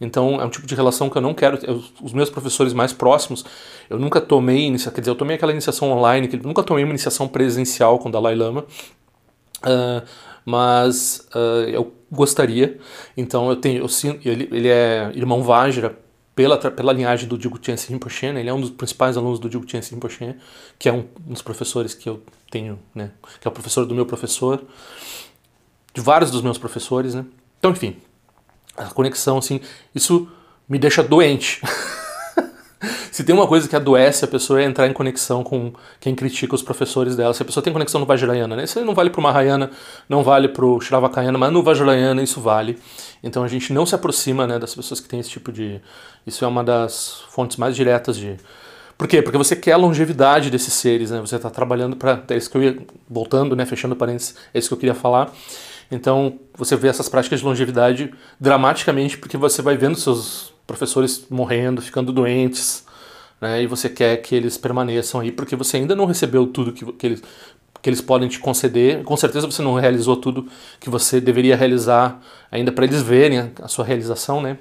Então 0.00 0.40
é 0.40 0.44
um 0.44 0.50
tipo 0.50 0.66
de 0.66 0.74
relação 0.74 1.08
que 1.08 1.16
eu 1.16 1.22
não 1.22 1.34
quero. 1.34 1.58
Eu, 1.62 1.82
os 2.02 2.12
meus 2.12 2.30
professores 2.30 2.72
mais 2.72 2.92
próximos, 2.92 3.44
eu 3.88 3.98
nunca 3.98 4.20
tomei 4.20 4.66
quer 4.92 5.00
dizer, 5.00 5.10
eu 5.10 5.16
tomei 5.16 5.36
aquela 5.36 5.52
iniciação 5.52 5.90
online, 5.90 6.28
que 6.28 6.36
nunca 6.36 6.62
tomei 6.62 6.84
uma 6.84 6.90
iniciação 6.90 7.28
presencial 7.28 7.98
com 7.98 8.08
o 8.08 8.12
Dalai 8.12 8.34
Lama. 8.34 8.64
Uh, 9.62 10.06
mas 10.44 11.26
uh, 11.34 11.68
eu 11.68 11.92
gostaria. 12.10 12.78
Então 13.16 13.48
eu 13.48 13.56
tenho, 13.56 13.82
eu 13.82 13.88
ele, 14.30 14.48
ele 14.52 14.68
é 14.68 15.10
irmão 15.14 15.42
Vajra 15.42 16.03
pela, 16.34 16.58
pela 16.58 16.92
linhagem 16.92 17.28
do 17.28 17.38
Digo 17.38 17.58
Chense 17.62 17.88
Rinpoche, 17.92 18.32
né? 18.32 18.40
ele 18.40 18.48
é 18.48 18.52
um 18.52 18.60
dos 18.60 18.70
principais 18.70 19.16
alunos 19.16 19.38
do 19.38 19.48
Digo 19.48 19.68
Chense 19.68 19.94
Rinpoche, 19.94 20.34
que 20.78 20.88
é 20.88 20.92
um, 20.92 21.06
um 21.26 21.32
dos 21.32 21.42
professores 21.42 21.94
que 21.94 22.08
eu 22.08 22.22
tenho, 22.50 22.78
né? 22.94 23.12
que 23.40 23.46
é 23.46 23.50
o 23.50 23.52
professor 23.52 23.86
do 23.86 23.94
meu 23.94 24.04
professor, 24.04 24.62
de 25.94 26.00
vários 26.00 26.30
dos 26.30 26.42
meus 26.42 26.58
professores, 26.58 27.14
né? 27.14 27.24
Então, 27.58 27.70
enfim, 27.70 27.96
a 28.76 28.86
conexão, 28.86 29.38
assim, 29.38 29.60
isso 29.94 30.28
me 30.68 30.76
deixa 30.76 31.02
doente. 31.02 31.62
Se 33.14 33.22
tem 33.22 33.32
uma 33.32 33.46
coisa 33.46 33.68
que 33.68 33.76
adoece 33.76 34.24
a 34.24 34.26
pessoa 34.26 34.60
é 34.60 34.64
entrar 34.64 34.88
em 34.88 34.92
conexão 34.92 35.44
com 35.44 35.72
quem 36.00 36.16
critica 36.16 36.52
os 36.52 36.62
professores 36.62 37.14
dela. 37.14 37.32
Se 37.32 37.42
a 37.42 37.44
pessoa 37.44 37.62
tem 37.62 37.72
conexão 37.72 38.00
no 38.00 38.06
Vajrayana, 38.06 38.56
né? 38.56 38.64
Isso 38.64 38.84
não 38.84 38.92
vale 38.92 39.08
para 39.08 39.20
o 39.20 39.22
Mahayana, 39.22 39.70
não 40.08 40.24
vale 40.24 40.48
para 40.48 40.66
o 40.66 40.80
Shravakayana, 40.80 41.38
mas 41.38 41.52
no 41.52 41.62
Vajrayana 41.62 42.20
isso 42.24 42.40
vale. 42.40 42.76
Então 43.22 43.44
a 43.44 43.46
gente 43.46 43.72
não 43.72 43.86
se 43.86 43.94
aproxima 43.94 44.48
né, 44.48 44.58
das 44.58 44.74
pessoas 44.74 44.98
que 44.98 45.08
têm 45.08 45.20
esse 45.20 45.30
tipo 45.30 45.52
de... 45.52 45.80
Isso 46.26 46.44
é 46.44 46.48
uma 46.48 46.64
das 46.64 47.22
fontes 47.28 47.56
mais 47.56 47.76
diretas 47.76 48.16
de... 48.16 48.36
Por 48.98 49.06
quê? 49.06 49.22
Porque 49.22 49.38
você 49.38 49.54
quer 49.54 49.74
a 49.74 49.76
longevidade 49.76 50.50
desses 50.50 50.74
seres, 50.74 51.12
né? 51.12 51.20
Você 51.20 51.36
está 51.36 51.48
trabalhando 51.48 51.94
para... 51.94 52.20
É 52.30 52.36
isso 52.36 52.50
que 52.50 52.56
eu 52.56 52.64
ia... 52.64 52.76
Voltando, 53.08 53.54
né? 53.54 53.64
Fechando 53.64 53.94
parênteses, 53.94 54.34
é 54.52 54.58
isso 54.58 54.66
que 54.66 54.74
eu 54.74 54.78
queria 54.78 54.94
falar. 54.94 55.32
Então, 55.88 56.40
você 56.58 56.74
vê 56.74 56.88
essas 56.88 57.08
práticas 57.08 57.38
de 57.38 57.46
longevidade 57.46 58.12
dramaticamente 58.40 59.16
porque 59.16 59.36
você 59.36 59.62
vai 59.62 59.76
vendo 59.76 59.96
seus 59.96 60.52
professores 60.66 61.26
morrendo, 61.30 61.80
ficando 61.80 62.12
doentes, 62.12 62.84
né? 63.40 63.62
E 63.62 63.66
você 63.66 63.88
quer 63.88 64.16
que 64.18 64.34
eles 64.34 64.56
permaneçam 64.56 65.20
aí 65.20 65.32
porque 65.32 65.56
você 65.56 65.76
ainda 65.76 65.94
não 65.94 66.06
recebeu 66.06 66.46
tudo 66.46 66.72
que, 66.72 66.84
que, 66.92 67.06
eles, 67.06 67.22
que 67.82 67.88
eles 67.88 68.00
podem 68.00 68.28
te 68.28 68.38
conceder. 68.38 69.02
Com 69.04 69.16
certeza 69.16 69.46
você 69.46 69.62
não 69.62 69.74
realizou 69.74 70.16
tudo 70.16 70.48
que 70.80 70.88
você 70.88 71.20
deveria 71.20 71.56
realizar 71.56 72.20
ainda 72.50 72.72
para 72.72 72.84
eles 72.84 73.02
verem 73.02 73.52
a, 73.60 73.68
sua 73.68 73.84
realização, 73.84 74.40
né? 74.40 74.58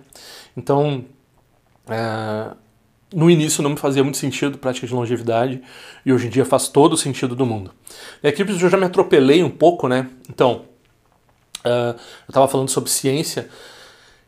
Então, 0.56 1.06
é, 1.88 2.51
no 3.13 3.30
início 3.30 3.62
não 3.62 3.70
me 3.70 3.77
fazia 3.77 4.03
muito 4.03 4.18
sentido 4.18 4.58
prática 4.58 4.88
de 4.88 4.94
longevidade 4.94 5.62
e 6.06 6.12
hoje 6.12 6.27
em 6.27 6.30
dia 6.30 6.44
faz 6.44 6.68
todo 6.68 6.94
o 6.94 6.98
sentido 6.98 7.36
do 7.36 7.46
mundo. 7.46 7.72
E 8.22 8.27
aqui 8.27 8.42
eu 8.42 8.70
já 8.70 8.77
me 8.77 8.86
atropelei 8.86 9.44
um 9.44 9.50
pouco, 9.50 9.88
né? 9.88 10.10
Então, 10.30 10.65
uh, 11.63 11.94
eu 11.94 11.96
estava 12.30 12.48
falando 12.48 12.70
sobre 12.70 12.89
ciência 12.89 13.50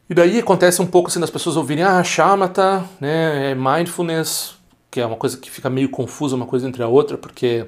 e 0.10 0.14
daí 0.14 0.40
acontece 0.40 0.82
um 0.82 0.86
pouco 0.86 1.10
assim 1.10 1.20
das 1.20 1.30
pessoas 1.30 1.58
ouvirem, 1.58 1.84
ah, 1.84 2.04
shamatha, 2.04 2.84
né, 3.00 3.52
é 3.52 3.56
mindfulness, 3.56 4.56
que 4.92 5.02
é 5.02 5.06
uma 5.06 5.18
coisa 5.18 5.38
que 5.38 5.50
fica 5.50 5.70
meio 5.70 5.90
confusa 5.90 6.36
uma 6.36 6.46
coisa 6.46 6.68
entre 6.68 6.84
a 6.84 6.88
outra, 6.88 7.18
porque 7.18 7.68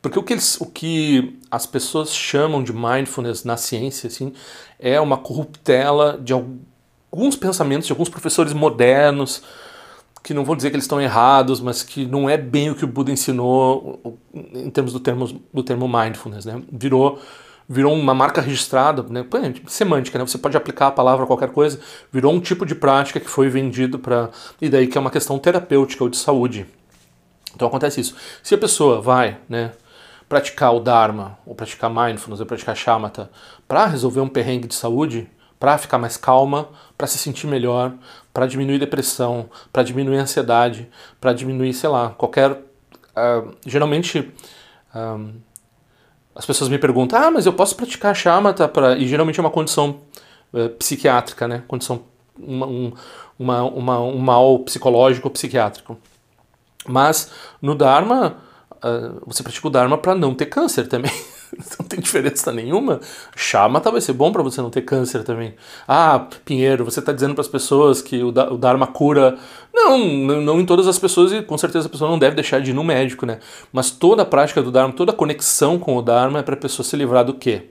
porque 0.00 0.18
o 0.18 0.22
que, 0.22 0.32
eles, 0.32 0.60
o 0.60 0.66
que 0.66 1.38
as 1.50 1.66
pessoas 1.66 2.14
chamam 2.14 2.62
de 2.62 2.72
mindfulness 2.72 3.42
na 3.42 3.56
ciência 3.56 4.06
assim, 4.06 4.32
é 4.78 5.00
uma 5.00 5.18
corruptela 5.18 6.18
de 6.22 6.32
alguns 6.32 7.34
pensamentos 7.34 7.86
de 7.86 7.92
alguns 7.92 8.08
professores 8.08 8.52
modernos, 8.52 9.42
que 10.22 10.34
não 10.34 10.44
vou 10.44 10.54
dizer 10.54 10.70
que 10.70 10.76
eles 10.76 10.84
estão 10.84 11.00
errados, 11.00 11.60
mas 11.60 11.82
que 11.82 12.04
não 12.06 12.28
é 12.28 12.36
bem 12.36 12.70
o 12.70 12.74
que 12.74 12.84
o 12.84 12.88
Buda 12.88 13.10
ensinou 13.10 14.18
em 14.34 14.70
termos 14.70 14.92
do 14.92 15.00
termo, 15.00 15.26
do 15.52 15.62
termo 15.62 15.88
mindfulness. 15.88 16.44
Né? 16.44 16.62
Virou 16.70 17.20
virou 17.68 17.92
uma 17.92 18.14
marca 18.14 18.40
registrada, 18.40 19.04
né? 19.10 19.24
semântica, 19.66 20.18
né? 20.18 20.26
Você 20.26 20.38
pode 20.38 20.56
aplicar 20.56 20.86
a 20.86 20.90
palavra 20.90 21.24
a 21.24 21.26
qualquer 21.26 21.50
coisa, 21.50 21.78
virou 22.10 22.32
um 22.32 22.40
tipo 22.40 22.64
de 22.64 22.74
prática 22.74 23.20
que 23.20 23.28
foi 23.28 23.50
vendido 23.50 23.98
para. 23.98 24.30
E 24.60 24.70
daí 24.70 24.86
que 24.86 24.96
é 24.96 25.00
uma 25.00 25.10
questão 25.10 25.38
terapêutica 25.38 26.02
ou 26.02 26.08
de 26.08 26.16
saúde. 26.16 26.66
Então 27.54 27.68
acontece 27.68 28.00
isso. 28.00 28.16
Se 28.42 28.54
a 28.54 28.58
pessoa 28.58 29.02
vai, 29.02 29.38
né? 29.48 29.72
Praticar 30.28 30.74
o 30.74 30.80
Dharma, 30.80 31.38
ou 31.44 31.54
praticar 31.54 31.90
mindfulness, 31.90 32.40
ou 32.40 32.46
praticar 32.46 32.76
shamatha, 32.76 33.30
para 33.66 33.86
resolver 33.86 34.20
um 34.20 34.28
perrengue 34.28 34.68
de 34.68 34.74
saúde, 34.74 35.28
para 35.58 35.76
ficar 35.78 35.98
mais 35.98 36.16
calma, 36.16 36.68
para 36.96 37.06
se 37.06 37.18
sentir 37.18 37.46
melhor, 37.46 37.94
para 38.32 38.46
diminuir 38.46 38.78
depressão, 38.78 39.48
para 39.72 39.82
diminuir 39.82 40.18
ansiedade, 40.18 40.88
para 41.20 41.32
diminuir, 41.32 41.72
sei 41.74 41.88
lá, 41.88 42.10
qualquer. 42.10 42.52
Uh, 42.52 43.54
geralmente. 43.66 44.32
Um, 44.94 45.47
as 46.38 46.46
pessoas 46.46 46.70
me 46.70 46.78
perguntam, 46.78 47.20
ah, 47.20 47.30
mas 47.32 47.46
eu 47.46 47.52
posso 47.52 47.74
praticar 47.74 48.14
shamatha 48.14 48.68
para 48.68 48.96
e 48.96 49.08
geralmente 49.08 49.40
é 49.40 49.42
uma 49.42 49.50
condição 49.50 49.96
uh, 50.52 50.68
psiquiátrica, 50.78 51.48
né? 51.48 51.64
Condição 51.66 52.02
uma, 52.38 52.64
um, 52.64 52.92
uma, 53.36 53.62
uma, 53.64 54.00
um 54.00 54.18
mal 54.18 54.60
psicológico 54.60 55.26
ou 55.26 55.32
psiquiátrico. 55.32 55.98
Mas 56.86 57.32
no 57.60 57.74
Dharma, 57.74 58.36
uh, 58.76 59.20
você 59.26 59.42
pratica 59.42 59.66
o 59.66 59.70
Dharma 59.70 59.98
para 59.98 60.14
não 60.14 60.32
ter 60.32 60.46
câncer 60.46 60.86
também. 60.86 61.10
não 61.78 61.86
tem 61.86 62.00
diferença 62.00 62.52
nenhuma. 62.52 63.00
Shamatha 63.36 63.90
vai 63.90 64.00
ser 64.00 64.12
bom 64.12 64.32
para 64.32 64.42
você 64.42 64.60
não 64.60 64.70
ter 64.70 64.82
câncer 64.82 65.22
também. 65.22 65.54
Ah, 65.86 66.26
Pinheiro, 66.44 66.84
você 66.84 67.00
está 67.00 67.12
dizendo 67.12 67.34
para 67.34 67.42
as 67.42 67.48
pessoas 67.48 68.02
que 68.02 68.22
o, 68.22 68.28
o 68.28 68.58
Dharma 68.58 68.86
cura. 68.86 69.38
Não, 69.72 69.98
não 69.98 70.60
em 70.60 70.66
todas 70.66 70.86
as 70.86 70.98
pessoas, 70.98 71.32
e 71.32 71.42
com 71.42 71.56
certeza 71.56 71.86
a 71.86 71.90
pessoa 71.90 72.10
não 72.10 72.18
deve 72.18 72.34
deixar 72.34 72.60
de 72.60 72.70
ir 72.70 72.74
no 72.74 72.84
médico, 72.84 73.24
né? 73.24 73.38
Mas 73.72 73.90
toda 73.90 74.22
a 74.22 74.26
prática 74.26 74.62
do 74.62 74.70
Dharma, 74.70 74.92
toda 74.92 75.12
a 75.12 75.14
conexão 75.14 75.78
com 75.78 75.96
o 75.96 76.02
Dharma 76.02 76.40
é 76.40 76.42
para 76.42 76.54
a 76.54 76.58
pessoa 76.58 76.84
se 76.84 76.96
livrar 76.96 77.24
do 77.24 77.34
quê? 77.34 77.70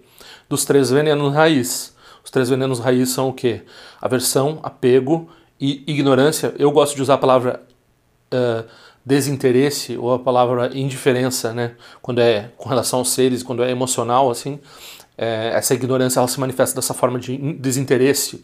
Dos 0.50 0.63
três 0.63 0.89
venenos 0.89 1.34
raiz. 1.34 1.96
Os 2.24 2.31
três 2.31 2.50
venenos 2.50 2.79
raiz 2.79 3.10
são 3.10 3.29
o 3.29 3.34
quê? 3.34 3.62
Aversão, 4.01 4.60
apego 4.63 5.29
e 5.60 5.84
ignorância. 5.88 6.53
Eu 6.57 6.72
gosto 6.72 6.96
de 6.96 7.01
usar 7.01 7.15
a 7.15 7.17
palavra. 7.17 7.62
Uh, 8.34 8.67
desinteresse 9.07 9.97
ou 9.97 10.13
a 10.13 10.19
palavra 10.19 10.69
indiferença, 10.77 11.53
né? 11.53 11.75
Quando 12.01 12.19
é 12.19 12.51
com 12.57 12.67
relação 12.67 12.99
aos 12.99 13.09
seres, 13.11 13.41
quando 13.41 13.63
é 13.63 13.71
emocional, 13.71 14.29
assim, 14.29 14.59
é, 15.17 15.51
essa 15.55 15.73
ignorância 15.73 16.19
ela 16.19 16.27
se 16.27 16.37
manifesta 16.37 16.75
dessa 16.75 16.93
forma 16.93 17.17
de 17.17 17.37
desinteresse 17.53 18.43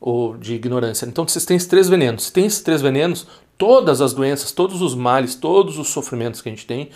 ou 0.00 0.36
de 0.36 0.54
ignorância. 0.54 1.06
Então 1.06 1.26
vocês 1.26 1.44
têm 1.44 1.56
esses 1.56 1.68
três 1.68 1.88
venenos. 1.88 2.24
Se 2.24 2.32
tem 2.32 2.44
esses 2.44 2.60
três 2.60 2.82
venenos, 2.82 3.28
todas 3.56 4.00
as 4.00 4.12
doenças, 4.12 4.50
todos 4.50 4.82
os 4.82 4.96
males, 4.96 5.36
todos 5.36 5.78
os 5.78 5.88
sofrimentos 5.88 6.42
que 6.42 6.48
a 6.48 6.52
gente 6.52 6.66
tem, 6.66 6.90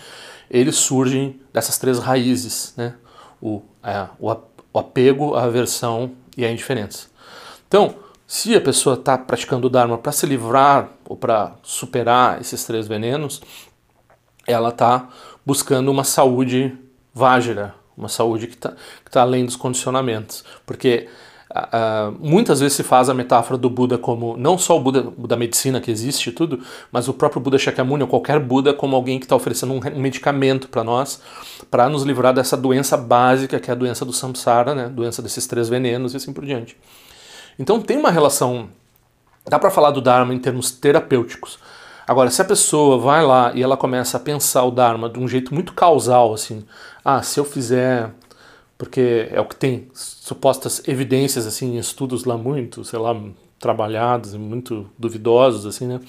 eles 0.51 0.75
surgem 0.75 1.39
dessas 1.53 1.77
três 1.77 1.99
raízes, 1.99 2.73
né? 2.75 2.95
O, 3.41 3.61
é, 3.81 4.05
o 4.19 4.77
apego, 4.77 5.33
a 5.35 5.45
aversão 5.45 6.11
e 6.35 6.43
a 6.43 6.51
indiferença. 6.51 7.07
Então, 7.69 7.95
se 8.25 8.53
a 8.53 8.59
pessoa 8.59 8.95
está 8.95 9.17
praticando 9.17 9.67
o 9.67 9.69
Dharma 9.69 9.97
para 9.97 10.11
se 10.11 10.25
livrar 10.25 10.89
ou 11.07 11.15
para 11.15 11.55
superar 11.63 12.39
esses 12.41 12.63
três 12.65 12.87
venenos, 12.87 13.41
ela 14.45 14.69
está 14.69 15.09
buscando 15.45 15.89
uma 15.89 16.03
saúde 16.03 16.77
vágira, 17.13 17.73
uma 17.97 18.09
saúde 18.09 18.47
que 18.47 18.55
está 18.55 18.73
tá 19.09 19.21
além 19.21 19.45
dos 19.45 19.55
condicionamentos. 19.55 20.43
Porque 20.65 21.07
uh, 21.51 22.15
muitas 22.19 22.59
vezes 22.59 22.75
se 22.75 22.83
faz 22.83 23.09
a 23.09 23.13
metáfora 23.13 23.57
do 23.57 23.69
Buda 23.69 23.97
como 23.97 24.37
não 24.37 24.57
só 24.57 24.77
o 24.77 24.79
Buda 24.79 25.11
da 25.17 25.35
medicina 25.35 25.81
que 25.81 25.89
existe 25.89 26.31
tudo, 26.31 26.61
mas 26.91 27.07
o 27.07 27.13
próprio 27.13 27.41
Buda 27.41 27.57
Shakyamuni 27.57 28.03
ou 28.03 28.09
qualquer 28.09 28.39
Buda 28.39 28.73
como 28.73 28.95
alguém 28.95 29.19
que 29.19 29.25
está 29.25 29.35
oferecendo 29.35 29.73
um 29.73 29.79
medicamento 29.99 30.67
para 30.69 30.83
nós, 30.83 31.21
para 31.71 31.89
nos 31.89 32.03
livrar 32.03 32.33
dessa 32.33 32.55
doença 32.55 32.95
básica 32.97 33.59
que 33.59 33.69
é 33.69 33.73
a 33.73 33.75
doença 33.75 34.05
do 34.05 34.13
samsara, 34.13 34.75
né? 34.75 34.89
doença 34.89 35.21
desses 35.21 35.47
três 35.47 35.69
venenos 35.69 36.13
e 36.13 36.17
assim 36.17 36.33
por 36.33 36.45
diante. 36.45 36.77
Então 37.57 37.81
tem 37.81 37.97
uma 37.97 38.11
relação, 38.11 38.69
dá 39.47 39.57
para 39.57 39.71
falar 39.71 39.91
do 39.91 40.01
Dharma 40.01 40.33
em 40.33 40.39
termos 40.39 40.71
terapêuticos. 40.71 41.57
Agora, 42.07 42.29
se 42.29 42.41
a 42.41 42.45
pessoa 42.45 42.97
vai 42.97 43.25
lá 43.25 43.51
e 43.53 43.61
ela 43.61 43.75
começa 43.75 44.17
a 44.17 44.19
pensar 44.19 44.63
o 44.63 44.71
Dharma 44.71 45.09
de 45.09 45.19
um 45.19 45.27
jeito 45.27 45.53
muito 45.53 45.73
causal, 45.73 46.33
assim, 46.33 46.65
ah, 47.03 47.21
se 47.21 47.39
eu 47.39 47.43
fizer, 47.43 48.11
porque 48.77 49.27
é 49.31 49.41
o 49.41 49.45
que 49.45 49.55
tem 49.55 49.89
supostas 49.93 50.87
evidências, 50.87 51.45
assim, 51.45 51.77
estudos 51.77 52.23
lá 52.23 52.37
muito, 52.37 52.85
sei 52.85 52.99
lá, 52.99 53.13
trabalhados 53.59 54.33
e 54.33 54.37
muito 54.37 54.89
duvidosos, 54.97 55.65
assim, 55.65 55.87
né, 55.87 55.99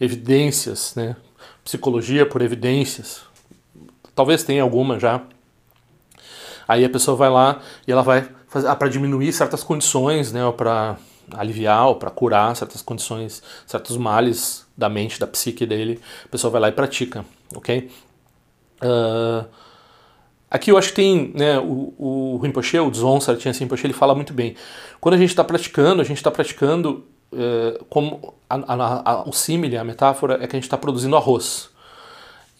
evidências, 0.00 0.94
né, 0.94 1.16
psicologia 1.64 2.26
por 2.26 2.42
evidências, 2.42 3.22
talvez 4.14 4.42
tenha 4.42 4.62
alguma 4.62 4.98
já. 4.98 5.22
Aí 6.68 6.84
a 6.84 6.90
pessoa 6.90 7.16
vai 7.16 7.30
lá 7.30 7.60
e 7.86 7.92
ela 7.92 8.02
vai 8.02 8.28
ah, 8.66 8.76
para 8.76 8.88
diminuir 8.88 9.32
certas 9.32 9.62
condições, 9.62 10.32
né, 10.32 10.40
para 10.52 10.96
aliviar 11.32 11.88
ou 11.88 11.96
para 11.96 12.10
curar 12.10 12.54
certas 12.56 12.82
condições, 12.82 13.42
certos 13.66 13.96
males 13.96 14.66
da 14.76 14.88
mente, 14.88 15.18
da 15.18 15.26
psique 15.26 15.66
dele, 15.66 16.00
a 16.24 16.28
pessoa 16.28 16.50
vai 16.50 16.60
lá 16.60 16.68
e 16.68 16.72
pratica, 16.72 17.24
ok? 17.54 17.90
Uh, 18.82 19.46
aqui 20.50 20.70
eu 20.70 20.78
acho 20.78 20.90
que 20.90 20.96
tem, 20.96 21.32
né, 21.34 21.58
o, 21.58 21.94
o 21.98 22.38
Rinpoche, 22.42 22.78
o 22.78 22.90
Dzon 22.90 23.20
Sartien 23.20 23.54
Rinpoche, 23.54 23.86
ele 23.86 23.94
fala 23.94 24.14
muito 24.14 24.32
bem. 24.32 24.54
Quando 25.00 25.14
a 25.14 25.18
gente 25.18 25.30
está 25.30 25.42
praticando, 25.42 26.00
a 26.00 26.04
gente 26.04 26.18
está 26.18 26.30
praticando 26.30 27.06
uh, 27.32 27.84
como 27.86 28.34
a, 28.48 28.54
a, 28.56 29.12
a, 29.12 29.28
o 29.28 29.32
símile, 29.32 29.76
a 29.76 29.84
metáfora 29.84 30.34
é 30.34 30.46
que 30.46 30.56
a 30.56 30.58
gente 30.58 30.64
está 30.64 30.76
produzindo 30.76 31.16
arroz. 31.16 31.70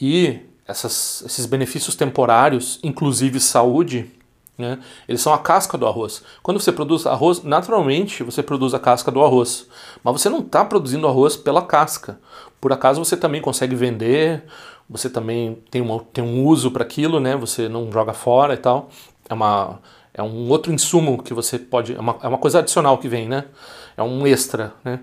E 0.00 0.40
essas, 0.66 1.22
esses 1.24 1.46
benefícios 1.46 1.94
temporários, 1.94 2.80
inclusive 2.82 3.38
saúde, 3.40 4.10
né? 4.58 4.78
Eles 5.08 5.20
são 5.20 5.32
a 5.32 5.38
casca 5.38 5.76
do 5.76 5.86
arroz. 5.86 6.22
Quando 6.42 6.58
você 6.60 6.72
produz 6.72 7.06
arroz, 7.06 7.42
naturalmente 7.42 8.22
você 8.22 8.42
produz 8.42 8.74
a 8.74 8.78
casca 8.78 9.10
do 9.10 9.22
arroz. 9.22 9.68
Mas 10.02 10.20
você 10.20 10.28
não 10.28 10.40
está 10.40 10.64
produzindo 10.64 11.06
arroz 11.06 11.36
pela 11.36 11.62
casca. 11.62 12.18
Por 12.60 12.72
acaso 12.72 13.04
você 13.04 13.16
também 13.16 13.40
consegue 13.40 13.74
vender, 13.74 14.44
você 14.88 15.10
também 15.10 15.62
tem, 15.70 15.82
uma, 15.82 16.00
tem 16.12 16.24
um 16.24 16.44
uso 16.44 16.70
para 16.70 16.82
aquilo, 16.82 17.20
né? 17.20 17.36
você 17.36 17.68
não 17.68 17.90
joga 17.92 18.12
fora 18.12 18.54
e 18.54 18.58
tal. 18.58 18.88
É 19.28 19.34
uma, 19.34 19.80
é 20.14 20.22
um 20.22 20.48
outro 20.48 20.72
insumo 20.72 21.22
que 21.22 21.34
você 21.34 21.58
pode. 21.58 21.94
É 21.94 22.00
uma, 22.00 22.16
é 22.22 22.28
uma 22.28 22.38
coisa 22.38 22.60
adicional 22.60 22.96
que 22.98 23.08
vem, 23.08 23.28
né? 23.28 23.44
É 23.96 24.02
um 24.02 24.26
extra, 24.26 24.72
né? 24.82 25.00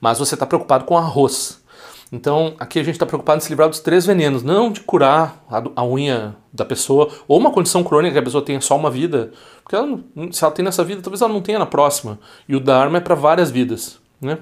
Mas 0.00 0.18
você 0.18 0.34
está 0.34 0.46
preocupado 0.46 0.84
com 0.84 0.96
arroz. 0.96 1.64
Então, 2.12 2.54
aqui 2.58 2.78
a 2.78 2.84
gente 2.84 2.94
está 2.94 3.04
preocupado 3.04 3.38
em 3.38 3.40
se 3.40 3.48
livrar 3.48 3.68
dos 3.68 3.80
três 3.80 4.06
venenos, 4.06 4.42
não 4.42 4.70
de 4.70 4.80
curar 4.80 5.44
a, 5.50 5.62
a, 5.76 5.84
unha 5.84 6.36
da 6.52 6.64
pessoa, 6.64 7.10
ou 7.26 7.36
uma 7.36 7.50
condição 7.50 7.82
crônica 7.82 8.12
que 8.12 8.18
a 8.18 8.22
pessoa 8.22 8.44
tenha 8.44 8.60
só 8.60 8.76
uma 8.76 8.90
vida, 8.90 9.32
porque 9.62 9.74
ela, 9.74 9.98
se 10.30 10.44
ela 10.44 10.52
tem 10.52 10.64
nessa 10.64 10.84
vida, 10.84 11.02
talvez 11.02 11.20
ela 11.20 11.32
não 11.32 11.42
tenha 11.42 11.58
na 11.58 11.66
próxima. 11.66 12.18
E 12.48 12.54
o 12.54 12.60
Dharma 12.60 12.98
é 12.98 13.00
para 13.00 13.16
várias 13.16 13.50
vidas, 13.50 13.98
né? 14.20 14.38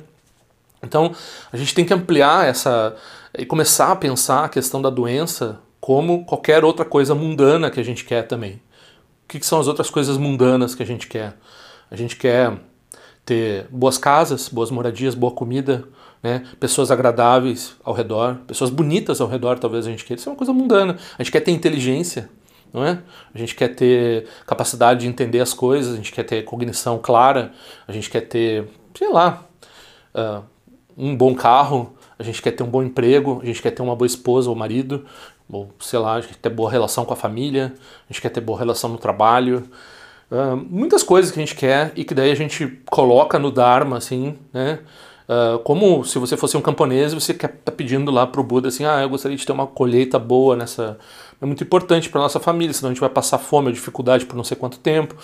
Então, 0.83 1.13
a 1.51 1.57
gente 1.57 1.75
tem 1.75 1.85
que 1.85 1.95
ampliar 1.95 2.47
essa 2.47 2.95
e 3.37 3.47
começar 3.47 3.93
a 3.93 3.97
pensar 3.97 4.45
a 4.45 4.49
questão 4.49 4.83
da 4.83 4.91
doença 4.91 5.59
como 5.81 6.25
qualquer 6.27 6.65
outra 6.65 6.85
coisa 6.85 7.15
mundana 7.15 7.71
que 7.71 7.81
a 7.81 7.85
gente 7.85 8.05
quer 8.05 8.23
também. 8.27 8.55
O 9.25 9.29
que, 9.29 9.41
que 9.41 9.47
são 9.47 9.59
as 9.59 9.67
outras 9.67 9.89
coisas 9.89 10.19
mundanas 10.19 10.75
que 10.75 10.83
a 10.83 10.87
gente 10.87 11.07
quer? 11.07 11.37
A 11.91 11.97
gente 11.97 12.17
quer 12.17 12.59
ter 13.25 13.67
boas 13.71 13.97
casas, 13.97 14.49
boas 14.49 14.71
moradias, 14.71 15.15
boa 15.15 15.33
comida, 15.33 15.85
né? 16.23 16.45
pessoas 16.61 16.91
agradáveis 16.91 17.75
ao 17.83 17.95
redor, 17.95 18.37
pessoas 18.47 18.71
bonitas 18.71 19.21
ao 19.21 19.29
redor, 19.29 19.59
talvez 19.59 19.87
a 19.87 19.91
gente 19.91 20.05
queira. 20.05 20.21
Isso 20.21 20.29
é 20.29 20.33
uma 20.33 20.39
coisa 20.39 20.53
mundana. 20.53 20.99
A 21.19 21.23
gente 21.23 21.33
quer 21.33 21.41
ter 21.41 21.51
inteligência, 21.51 22.29
não 22.73 22.85
é? 22.85 22.99
A 23.35 23.39
gente 23.39 23.55
quer 23.55 23.69
ter 23.69 24.27
capacidade 24.47 25.01
de 25.01 25.07
entender 25.07 25.41
as 25.41 25.55
coisas, 25.55 25.95
a 25.95 25.97
gente 25.97 26.13
quer 26.13 26.25
ter 26.25 26.45
cognição 26.45 26.99
clara, 26.99 27.53
a 27.87 27.93
gente 27.93 28.11
quer 28.11 28.23
ter, 28.23 28.69
sei 28.97 29.11
lá, 29.11 29.45
uh, 30.15 30.43
um 30.97 31.17
bom 31.17 31.35
carro, 31.35 31.95
a 32.19 32.23
gente 32.23 32.43
quer 32.43 32.53
ter 32.53 32.63
um 32.63 32.69
bom 32.69 32.83
emprego, 32.83 33.41
a 33.43 33.47
gente 33.47 33.63
quer 33.63 33.71
ter 33.71 33.83
uma 33.83 33.97
boa 33.97 34.07
esposa 34.07 34.51
ou 34.51 34.57
marido, 34.57 35.05
ou 35.49 35.71
sei 35.79 35.99
lá, 35.99 36.15
a 36.15 36.21
gente 36.21 36.35
quer 36.35 36.41
ter 36.41 36.51
boa 36.51 36.71
relação 36.71 37.05
com 37.05 37.13
a 37.13 37.17
família, 37.17 37.75
a 38.09 38.13
gente 38.13 38.21
quer 38.21 38.31
ter 38.31 38.41
boa 38.41 38.59
relação 38.59 38.91
no 38.91 38.99
trabalho. 38.99 39.69
Muitas 40.69 41.03
coisas 41.03 41.31
que 41.31 41.39
a 41.39 41.45
gente 41.45 41.55
quer 41.55 41.93
e 41.95 42.05
que 42.05 42.15
daí 42.15 42.31
a 42.31 42.35
gente 42.35 42.67
coloca 42.91 43.39
no 43.39 43.51
Dharma, 43.51 43.97
assim, 43.97 44.37
né? 44.53 44.81
Uh, 45.27 45.59
como 45.61 46.05
se 46.05 46.19
você 46.19 46.37
fosse 46.37 46.55
um 46.55 46.61
camponês 46.61 47.13
e 47.13 47.15
você 47.15 47.33
quer 47.33 47.49
tá 47.49 47.73
pedindo 47.73 48.11
lá 48.11 48.27
para 48.27 48.43
o 48.43 48.45
Buda 48.45 48.69
assim, 48.69 48.85
ah, 48.85 49.01
eu 49.01 49.09
gostaria 49.09 49.35
de 49.35 49.47
ter 49.47 49.53
uma 49.53 49.67
colheita 49.67 50.19
boa 50.19 50.55
nessa. 50.55 50.99
É 51.41 51.47
muito 51.47 51.65
importante 51.65 52.11
para 52.11 52.21
nossa 52.21 52.39
família, 52.39 52.75
senão 52.75 52.91
a 52.91 52.93
gente 52.93 53.01
vai 53.01 53.09
passar 53.09 53.39
fome 53.39 53.69
ou 53.69 53.73
dificuldade 53.73 54.27
por 54.27 54.37
não 54.37 54.45
sei 54.45 54.55
quanto 54.55 54.79
tempo. 54.79 55.17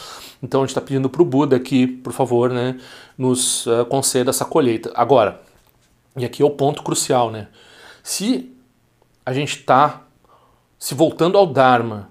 Então 0.43 0.61
a 0.61 0.65
gente 0.65 0.71
está 0.71 0.81
pedindo 0.81 1.11
para 1.11 1.21
o 1.21 1.25
Buda 1.25 1.55
aqui, 1.57 1.87
por 1.87 2.15
favor, 2.15 2.51
né, 2.51 2.79
nos 3.17 3.67
uh, 3.67 3.85
conceda 3.87 4.31
essa 4.31 4.45
colheita. 4.45 4.91
Agora, 4.95 5.43
e 6.17 6.25
aqui 6.25 6.43
é 6.43 6.47
o 6.47 6.51
ponto 6.51 6.83
crucial, 6.83 7.31
né? 7.31 7.49
Se 8.03 8.51
a 9.25 9.35
gente 9.35 9.59
está 9.59 10.03
se 10.79 10.95
voltando 10.95 11.37
ao 11.37 11.47
Dharma 11.47 12.11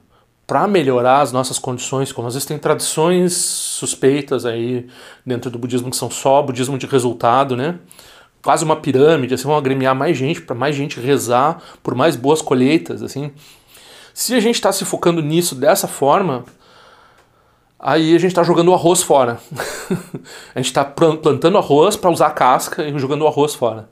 para 0.50 0.68
melhorar 0.68 1.22
as 1.22 1.32
nossas 1.32 1.60
condições, 1.60 2.12
como 2.12 2.28
às 2.28 2.34
vezes 2.34 2.48
tem 2.48 2.58
tradições 2.58 3.34
suspeitas 3.36 4.48
aí 4.48 4.88
dentro 5.24 5.52
do 5.52 5.60
budismo 5.60 5.92
que 5.92 5.96
são 5.96 6.10
só 6.10 6.42
budismo 6.42 6.76
de 6.76 6.88
resultado, 6.88 7.56
né? 7.56 7.78
Quase 8.42 8.66
uma 8.66 8.76
pirâmide, 8.76 9.36
assim, 9.36 9.44
vão 9.44 9.56
agremiar 9.56 9.94
mais 9.94 10.18
gente, 10.18 10.42
para 10.42 10.56
mais 10.56 10.76
gente 10.76 11.00
rezar 11.00 11.62
por 11.84 11.94
mais 11.94 12.16
boas 12.16 12.42
colheitas, 12.42 13.04
assim. 13.04 13.32
Se 14.12 14.34
a 14.34 14.40
gente 14.40 14.56
está 14.56 14.72
se 14.72 14.84
focando 14.86 15.22
nisso 15.22 15.54
dessa 15.54 15.88
forma, 15.88 16.44
aí 17.78 18.16
a 18.16 18.20
gente 18.20 18.32
está 18.32 18.42
jogando 18.42 18.70
o 18.70 18.74
arroz 18.74 19.04
fora. 19.04 19.40
a 20.56 20.58
gente 20.58 20.66
está 20.66 20.84
plantando 20.84 21.60
arroz 21.60 21.96
para 21.96 22.10
usar 22.10 22.26
a 22.26 22.32
casca 22.32 22.84
e 22.84 22.98
jogando 22.98 23.22
o 23.22 23.28
arroz 23.28 23.54
fora. 23.54 23.88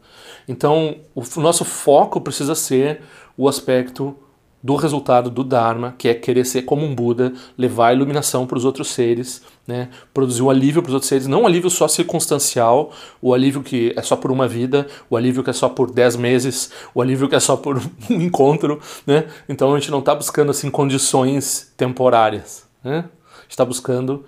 Então, 0.47 1.01
o 1.13 1.23
nosso 1.39 1.63
foco 1.63 2.19
precisa 2.19 2.55
ser 2.55 3.03
o 3.37 3.47
aspecto 3.47 4.17
do 4.61 4.75
resultado 4.75 5.29
do 5.29 5.43
Dharma, 5.43 5.93
que 5.97 6.09
é 6.09 6.13
querer 6.13 6.45
ser 6.45 6.63
como 6.63 6.85
um 6.85 6.93
Buda, 6.93 7.33
levar 7.57 7.89
a 7.89 7.93
iluminação 7.93 8.47
para 8.47 8.57
os 8.57 8.65
outros 8.65 8.89
seres, 8.89 9.41
né? 9.67 9.89
produzir 10.13 10.41
um 10.41 10.49
alívio 10.49 10.81
para 10.81 10.89
os 10.89 10.93
outros 10.93 11.09
seres, 11.09 11.27
não 11.27 11.43
um 11.43 11.47
alívio 11.47 11.69
só 11.69 11.87
circunstancial, 11.87 12.91
o 13.21 13.33
alívio 13.33 13.61
que 13.61 13.93
é 13.95 14.01
só 14.01 14.15
por 14.15 14.31
uma 14.31 14.47
vida, 14.47 14.87
o 15.09 15.15
alívio 15.15 15.43
que 15.43 15.49
é 15.49 15.53
só 15.53 15.69
por 15.69 15.91
dez 15.91 16.15
meses, 16.15 16.71
o 16.93 17.01
alívio 17.01 17.29
que 17.29 17.35
é 17.35 17.39
só 17.39 17.55
por 17.55 17.77
um 18.09 18.21
encontro. 18.21 18.81
Né? 19.05 19.25
Então 19.47 19.73
a 19.73 19.79
gente 19.79 19.91
não 19.91 19.99
está 19.99 20.15
buscando 20.15 20.49
assim, 20.49 20.71
condições 20.71 21.71
temporárias, 21.77 22.67
né? 22.83 23.05
está 23.47 23.63
buscando 23.63 24.25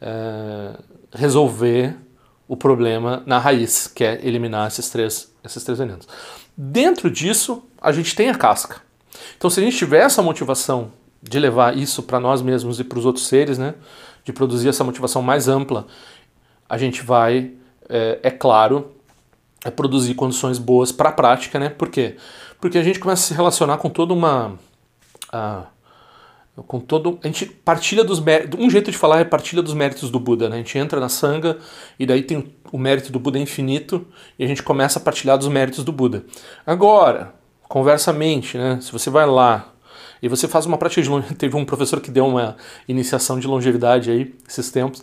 é, 0.00 0.78
resolver 1.12 1.96
o 2.46 2.56
problema 2.56 3.22
na 3.26 3.38
raiz, 3.38 3.86
que 3.86 4.04
é 4.04 4.20
eliminar 4.26 4.68
esses 4.68 4.88
três, 4.90 5.34
esses 5.42 5.64
três 5.64 5.78
venenos. 5.78 6.06
Dentro 6.56 7.10
disso, 7.10 7.64
a 7.80 7.90
gente 7.90 8.14
tem 8.14 8.28
a 8.28 8.34
casca. 8.34 8.83
Então, 9.36 9.50
se 9.50 9.60
a 9.60 9.62
gente 9.62 9.76
tiver 9.76 10.00
essa 10.00 10.22
motivação 10.22 10.92
de 11.22 11.38
levar 11.38 11.76
isso 11.76 12.02
para 12.02 12.20
nós 12.20 12.42
mesmos 12.42 12.78
e 12.78 12.84
para 12.84 12.98
os 12.98 13.06
outros 13.06 13.26
seres, 13.26 13.58
né, 13.58 13.74
de 14.24 14.32
produzir 14.32 14.68
essa 14.68 14.84
motivação 14.84 15.22
mais 15.22 15.48
ampla, 15.48 15.86
a 16.68 16.78
gente 16.78 17.02
vai, 17.02 17.52
é, 17.88 18.20
é 18.22 18.30
claro, 18.30 18.92
é 19.64 19.70
produzir 19.70 20.14
condições 20.14 20.58
boas 20.58 20.92
para 20.92 21.08
a 21.08 21.12
prática, 21.12 21.58
né? 21.58 21.70
Por 21.70 21.88
quê? 21.88 22.16
Porque 22.60 22.78
a 22.78 22.82
gente 22.82 22.98
começa 22.98 23.24
a 23.24 23.26
se 23.28 23.34
relacionar 23.34 23.78
com 23.78 23.88
toda 23.88 24.12
uma. 24.12 24.58
A, 25.32 25.66
com 26.66 26.78
todo 26.78 27.18
a 27.24 27.26
gente 27.26 27.46
partilha 27.46 28.04
dos 28.04 28.20
méritos 28.20 28.60
um 28.60 28.70
jeito 28.70 28.88
de 28.88 28.96
falar 28.96 29.18
é 29.18 29.24
partilha 29.24 29.60
dos 29.60 29.74
méritos 29.74 30.08
do 30.08 30.20
Buda 30.20 30.48
né? 30.48 30.54
a 30.54 30.58
gente 30.58 30.78
entra 30.78 31.00
na 31.00 31.08
sanga 31.08 31.58
e 31.98 32.06
daí 32.06 32.22
tem 32.22 32.54
o 32.70 32.78
mérito 32.78 33.10
do 33.10 33.18
Buda 33.18 33.40
infinito 33.40 34.06
e 34.38 34.44
a 34.44 34.46
gente 34.46 34.62
começa 34.62 35.00
a 35.00 35.02
partilhar 35.02 35.36
dos 35.36 35.48
méritos 35.48 35.82
do 35.82 35.90
Buda 35.90 36.24
agora 36.64 37.34
conversa 37.68 38.10
a 38.10 38.14
mente, 38.14 38.56
né? 38.58 38.78
Se 38.80 38.92
você 38.92 39.10
vai 39.10 39.26
lá 39.26 39.72
e 40.22 40.28
você 40.28 40.48
faz 40.48 40.66
uma 40.66 40.78
prática 40.78 41.02
de 41.02 41.08
longevidade, 41.08 41.38
teve 41.40 41.56
um 41.56 41.64
professor 41.64 42.00
que 42.00 42.10
deu 42.10 42.26
uma 42.26 42.56
iniciação 42.88 43.38
de 43.38 43.46
longevidade 43.46 44.10
aí 44.10 44.34
esses 44.48 44.70
tempos, 44.70 45.02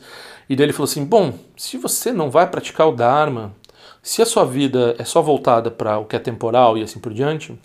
e 0.49 0.55
daí 0.55 0.65
ele 0.65 0.73
falou 0.73 0.89
assim: 0.89 1.05
"Bom, 1.05 1.33
se 1.55 1.77
você 1.77 2.11
não 2.11 2.29
vai 2.29 2.47
praticar 2.47 2.87
o 2.87 2.91
dharma, 2.91 3.53
se 4.01 4.21
a 4.21 4.25
sua 4.25 4.45
vida 4.45 4.95
é 4.97 5.03
só 5.03 5.21
voltada 5.21 5.69
para 5.69 5.97
o 5.97 6.05
que 6.05 6.15
é 6.15 6.19
temporal 6.19 6.77
e 6.77 6.83
assim 6.83 6.99
por 6.99 7.13
diante, 7.13 7.57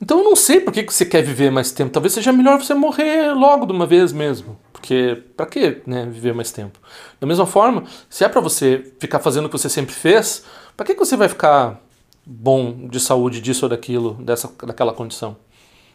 então 0.00 0.18
eu 0.18 0.24
não 0.24 0.36
sei 0.36 0.60
por 0.60 0.72
que 0.72 0.82
você 0.82 1.06
quer 1.06 1.22
viver 1.22 1.50
mais 1.50 1.70
tempo. 1.70 1.90
Talvez 1.90 2.12
seja 2.12 2.32
melhor 2.32 2.60
você 2.60 2.74
morrer 2.74 3.32
logo 3.32 3.64
de 3.64 3.72
uma 3.72 3.86
vez 3.86 4.12
mesmo. 4.12 4.58
Porque 4.70 5.22
para 5.34 5.46
que 5.46 5.80
né, 5.86 6.04
viver 6.04 6.34
mais 6.34 6.52
tempo? 6.52 6.78
Da 7.18 7.26
mesma 7.26 7.46
forma, 7.46 7.84
se 8.10 8.22
é 8.22 8.28
para 8.28 8.40
você 8.40 8.92
ficar 8.98 9.18
fazendo 9.18 9.46
o 9.46 9.48
que 9.48 9.56
você 9.56 9.68
sempre 9.68 9.94
fez, 9.94 10.44
para 10.76 10.84
que, 10.84 10.92
que 10.92 11.00
você 11.00 11.16
vai 11.16 11.28
ficar 11.28 11.80
bom 12.26 12.88
de 12.88 12.98
saúde 13.00 13.40
disso 13.40 13.66
ou 13.66 13.68
daquilo, 13.68 14.14
dessa, 14.14 14.50
daquela 14.64 14.92
condição. 14.92 15.36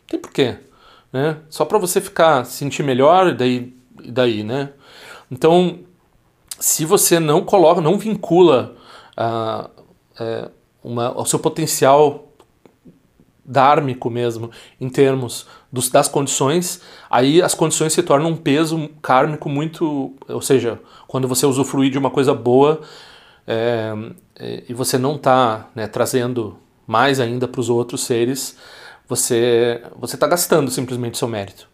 Tem 0.08 0.20
porquê. 0.20 0.58
Né? 1.12 1.38
Só 1.50 1.66
para 1.66 1.78
você 1.78 2.00
ficar, 2.00 2.46
sentir 2.46 2.84
melhor 2.84 3.30
e 3.30 3.36
daí, 3.36 3.74
daí, 4.10 4.44
né? 4.44 4.74
Então, 5.32 5.80
se 6.60 6.86
você 6.86 7.20
não 7.20 7.44
coloca, 7.44 7.82
não 7.82 7.98
vincula 7.98 8.76
uh, 9.18 9.70
é, 10.20 10.50
uma, 10.84 11.18
o 11.20 11.26
seu 11.26 11.40
potencial 11.40 12.30
dármico 13.46 14.10
mesmo, 14.12 14.52
em 14.80 14.90
termos 14.90 15.48
dos, 15.72 15.90
das 15.90 16.08
condições, 16.08 16.82
aí 17.10 17.42
as 17.42 17.56
condições 17.56 17.94
se 17.94 18.04
tornam 18.04 18.30
um 18.30 18.36
peso 18.36 18.90
kármico 19.02 19.50
muito. 19.50 20.14
Ou 20.28 20.42
seja, 20.42 20.80
quando 21.08 21.28
você 21.28 21.46
usufruir 21.46 21.92
de 21.92 21.98
uma 21.98 22.12
coisa 22.12 22.34
boa, 22.34 22.82
é, 23.52 24.64
e 24.70 24.74
você 24.76 24.96
não 24.96 25.16
está 25.16 25.70
né, 25.74 25.88
trazendo 25.88 26.60
mais 26.86 27.20
ainda 27.20 27.48
para 27.48 27.60
os 27.60 27.68
outros 27.68 28.04
seres, 28.04 28.56
você 29.08 29.82
você 30.00 30.16
está 30.16 30.28
gastando 30.28 30.70
simplesmente 30.70 31.18
seu 31.18 31.28
mérito. 31.28 31.68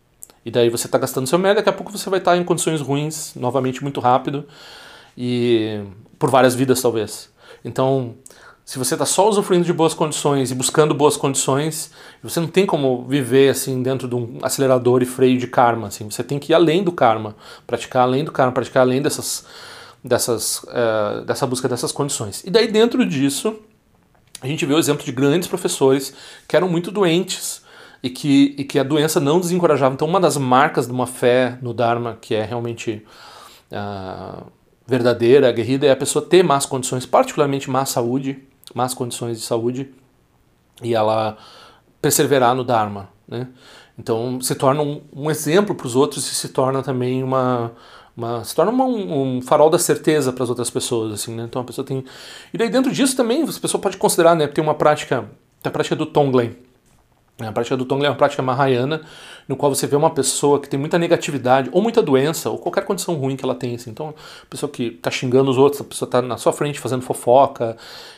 E 0.45 0.49
daí 0.49 0.69
você 0.69 0.87
está 0.87 0.97
gastando 0.97 1.27
seu 1.27 1.37
mérito, 1.37 1.57
daqui 1.57 1.69
a 1.69 1.73
pouco 1.73 1.91
você 1.91 2.09
vai 2.09 2.19
estar 2.19 2.31
tá 2.31 2.37
em 2.37 2.45
condições 2.45 2.79
ruins, 2.79 3.33
novamente 3.35 3.83
muito 3.83 3.99
rápido, 3.99 4.47
e 5.17 5.81
por 6.17 6.29
várias 6.29 6.55
vidas 6.55 6.81
talvez. 6.81 7.29
Então, 7.63 8.15
se 8.63 8.79
você 8.79 8.95
está 8.95 9.05
só 9.05 9.27
usufruindo 9.27 9.65
de 9.65 9.73
boas 9.73 9.93
condições 9.93 10.51
e 10.51 10.55
buscando 10.55 10.93
boas 10.93 11.17
condições, 11.17 11.91
você 12.23 12.39
não 12.39 12.47
tem 12.47 12.65
como 12.65 13.03
viver 13.03 13.49
assim 13.49 13.83
dentro 13.83 14.07
de 14.07 14.15
um 14.15 14.37
acelerador 14.41 15.03
e 15.03 15.05
freio 15.05 15.37
de 15.37 15.47
karma. 15.47 15.87
Assim. 15.87 16.09
Você 16.09 16.23
tem 16.23 16.39
que 16.39 16.53
ir 16.53 16.55
além 16.55 16.83
do 16.83 16.91
karma, 16.93 17.35
praticar 17.67 18.03
além 18.03 18.23
do 18.23 18.31
karma, 18.31 18.53
praticar 18.53 18.83
além 18.83 19.01
dessas 19.01 19.45
dessas, 20.05 20.59
uh, 20.63 21.25
dessa 21.25 21.47
busca 21.47 21.67
dessas 21.67 21.91
condições. 21.91 22.43
E 22.45 22.51
daí, 22.51 22.67
dentro 22.67 23.03
disso, 23.03 23.55
a 24.39 24.45
gente 24.47 24.63
vê 24.63 24.73
o 24.75 24.77
exemplo 24.77 25.03
de 25.03 25.11
grandes 25.11 25.47
professores 25.47 26.13
que 26.47 26.55
eram 26.55 26.69
muito 26.69 26.91
doentes 26.91 27.63
e 28.03 28.09
que, 28.11 28.53
e 28.55 28.63
que 28.63 28.77
a 28.77 28.83
doença 28.83 29.19
não 29.19 29.39
desencorajava. 29.39 29.95
Então, 29.95 30.07
uma 30.07 30.19
das 30.19 30.37
marcas 30.37 30.85
de 30.85 30.93
uma 30.93 31.07
fé 31.07 31.57
no 31.59 31.73
Dharma 31.73 32.19
que 32.21 32.35
é 32.35 32.43
realmente 32.43 33.03
uh, 33.71 34.45
verdadeira, 34.85 35.49
aguerrida, 35.49 35.87
é 35.87 35.91
a 35.91 35.95
pessoa 35.95 36.23
ter 36.23 36.43
más 36.43 36.67
condições, 36.67 37.07
particularmente 37.07 37.67
má 37.67 37.83
saúde, 37.83 38.43
más 38.75 38.93
condições 38.93 39.39
de 39.39 39.43
saúde, 39.43 39.89
e 40.83 40.93
ela 40.93 41.35
perseverar 41.99 42.53
no 42.53 42.63
Dharma. 42.63 43.09
Né? 43.27 43.47
Então, 43.97 44.39
se 44.39 44.53
torna 44.53 44.83
um, 44.83 45.01
um 45.11 45.31
exemplo 45.31 45.73
para 45.73 45.87
os 45.87 45.95
outros 45.95 46.31
e 46.31 46.35
se 46.35 46.49
torna 46.49 46.83
também 46.83 47.23
uma, 47.23 47.71
uma, 48.15 48.43
se 48.43 48.55
torna 48.55 48.71
uma, 48.71 48.85
um, 48.85 49.41
farol 49.41 49.69
da 49.69 49.77
certeza 49.77 50.31
para 50.31 50.43
as 50.43 50.49
outras 50.49 50.69
pessoas, 50.69 51.13
assim, 51.13 51.35
né? 51.35 51.43
Então 51.43 51.61
a 51.61 51.65
pessoa 51.65 51.85
tem... 51.85 52.03
E 52.53 52.57
daí 52.57 52.69
dentro 52.69 52.91
disso 52.91 53.15
também, 53.15 53.43
a 53.43 53.45
pessoa 53.45 53.81
pode 53.81 53.97
considerar, 53.97 54.35
né? 54.35 54.47
Tem 54.47 54.63
uma 54.63 54.73
prática, 54.73 55.29
a 55.63 55.69
prática 55.69 55.95
do 55.95 56.05
Tonglen. 56.05 56.55
A 57.37 57.51
prática 57.51 57.75
do 57.75 57.83
Tonglen 57.83 58.07
é 58.07 58.09
uma 58.11 58.15
prática 58.15 58.41
mahayana, 58.41 59.01
no 59.45 59.57
qual 59.57 59.73
você 59.73 59.85
vê 59.85 59.97
uma 59.97 60.09
pessoa 60.09 60.57
que 60.57 60.69
tem 60.69 60.79
muita 60.79 60.97
negatividade, 60.97 61.69
ou 61.73 61.81
muita 61.81 62.01
doença, 62.01 62.49
ou 62.49 62.57
qualquer 62.57 62.85
condição 62.85 63.13
ruim 63.15 63.35
que 63.35 63.43
ela 63.43 63.53
tem. 63.53 63.75
Assim. 63.75 63.89
Então, 63.89 64.13
a 64.43 64.45
pessoa 64.49 64.71
que 64.71 64.83
está 64.83 65.11
xingando 65.11 65.51
os 65.51 65.57
outros, 65.57 65.81
a 65.81 65.83
pessoa 65.83 66.07
está 66.07 66.21
na 66.21 66.37
sua 66.37 66.53
frente 66.53 66.79
fazendo 66.79 67.01
fofoca 67.01 67.75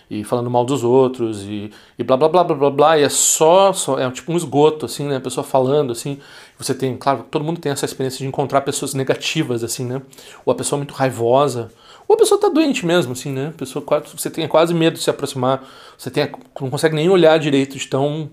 e 0.07 0.23
falando 0.23 0.51
mal 0.51 0.63
dos 0.63 0.83
outros, 0.83 1.41
e, 1.43 1.71
e 1.97 2.03
blá 2.03 2.15
blá 2.15 2.29
blá 2.29 2.43
blá 2.43 2.55
blá 2.55 2.69
blá, 2.69 2.99
e 2.99 3.03
é 3.03 3.10
só, 3.10 3.73
só, 3.73 3.97
é 3.99 4.10
tipo 4.12 4.31
um 4.31 4.38
esgoto, 4.38 4.86
assim, 4.86 5.07
né? 5.07 5.15
A 5.15 5.21
pessoa 5.21 5.43
falando, 5.43 5.91
assim. 5.91 6.19
Você 6.57 6.73
tem, 6.73 6.97
claro, 6.97 7.25
todo 7.29 7.45
mundo 7.45 7.59
tem 7.59 7.71
essa 7.71 7.85
experiência 7.85 8.19
de 8.19 8.25
encontrar 8.25 8.61
pessoas 8.61 8.93
negativas, 8.95 9.63
assim, 9.63 9.85
né? 9.85 10.01
Ou 10.43 10.51
a 10.51 10.55
pessoa 10.55 10.77
muito 10.77 10.93
raivosa, 10.93 11.69
ou 12.07 12.15
a 12.15 12.17
pessoa 12.17 12.37
está 12.37 12.49
doente 12.49 12.85
mesmo, 12.85 13.13
assim, 13.13 13.31
né? 13.31 13.53
Pessoa, 13.55 13.85
você 14.15 14.29
tem 14.29 14.47
quase 14.47 14.73
medo 14.73 14.95
de 14.95 15.03
se 15.03 15.09
aproximar, 15.09 15.63
você 15.95 16.09
tem, 16.09 16.31
não 16.59 16.69
consegue 16.69 16.95
nem 16.95 17.09
olhar 17.09 17.37
direito 17.37 17.77
de 17.77 17.87
tão, 17.87 18.31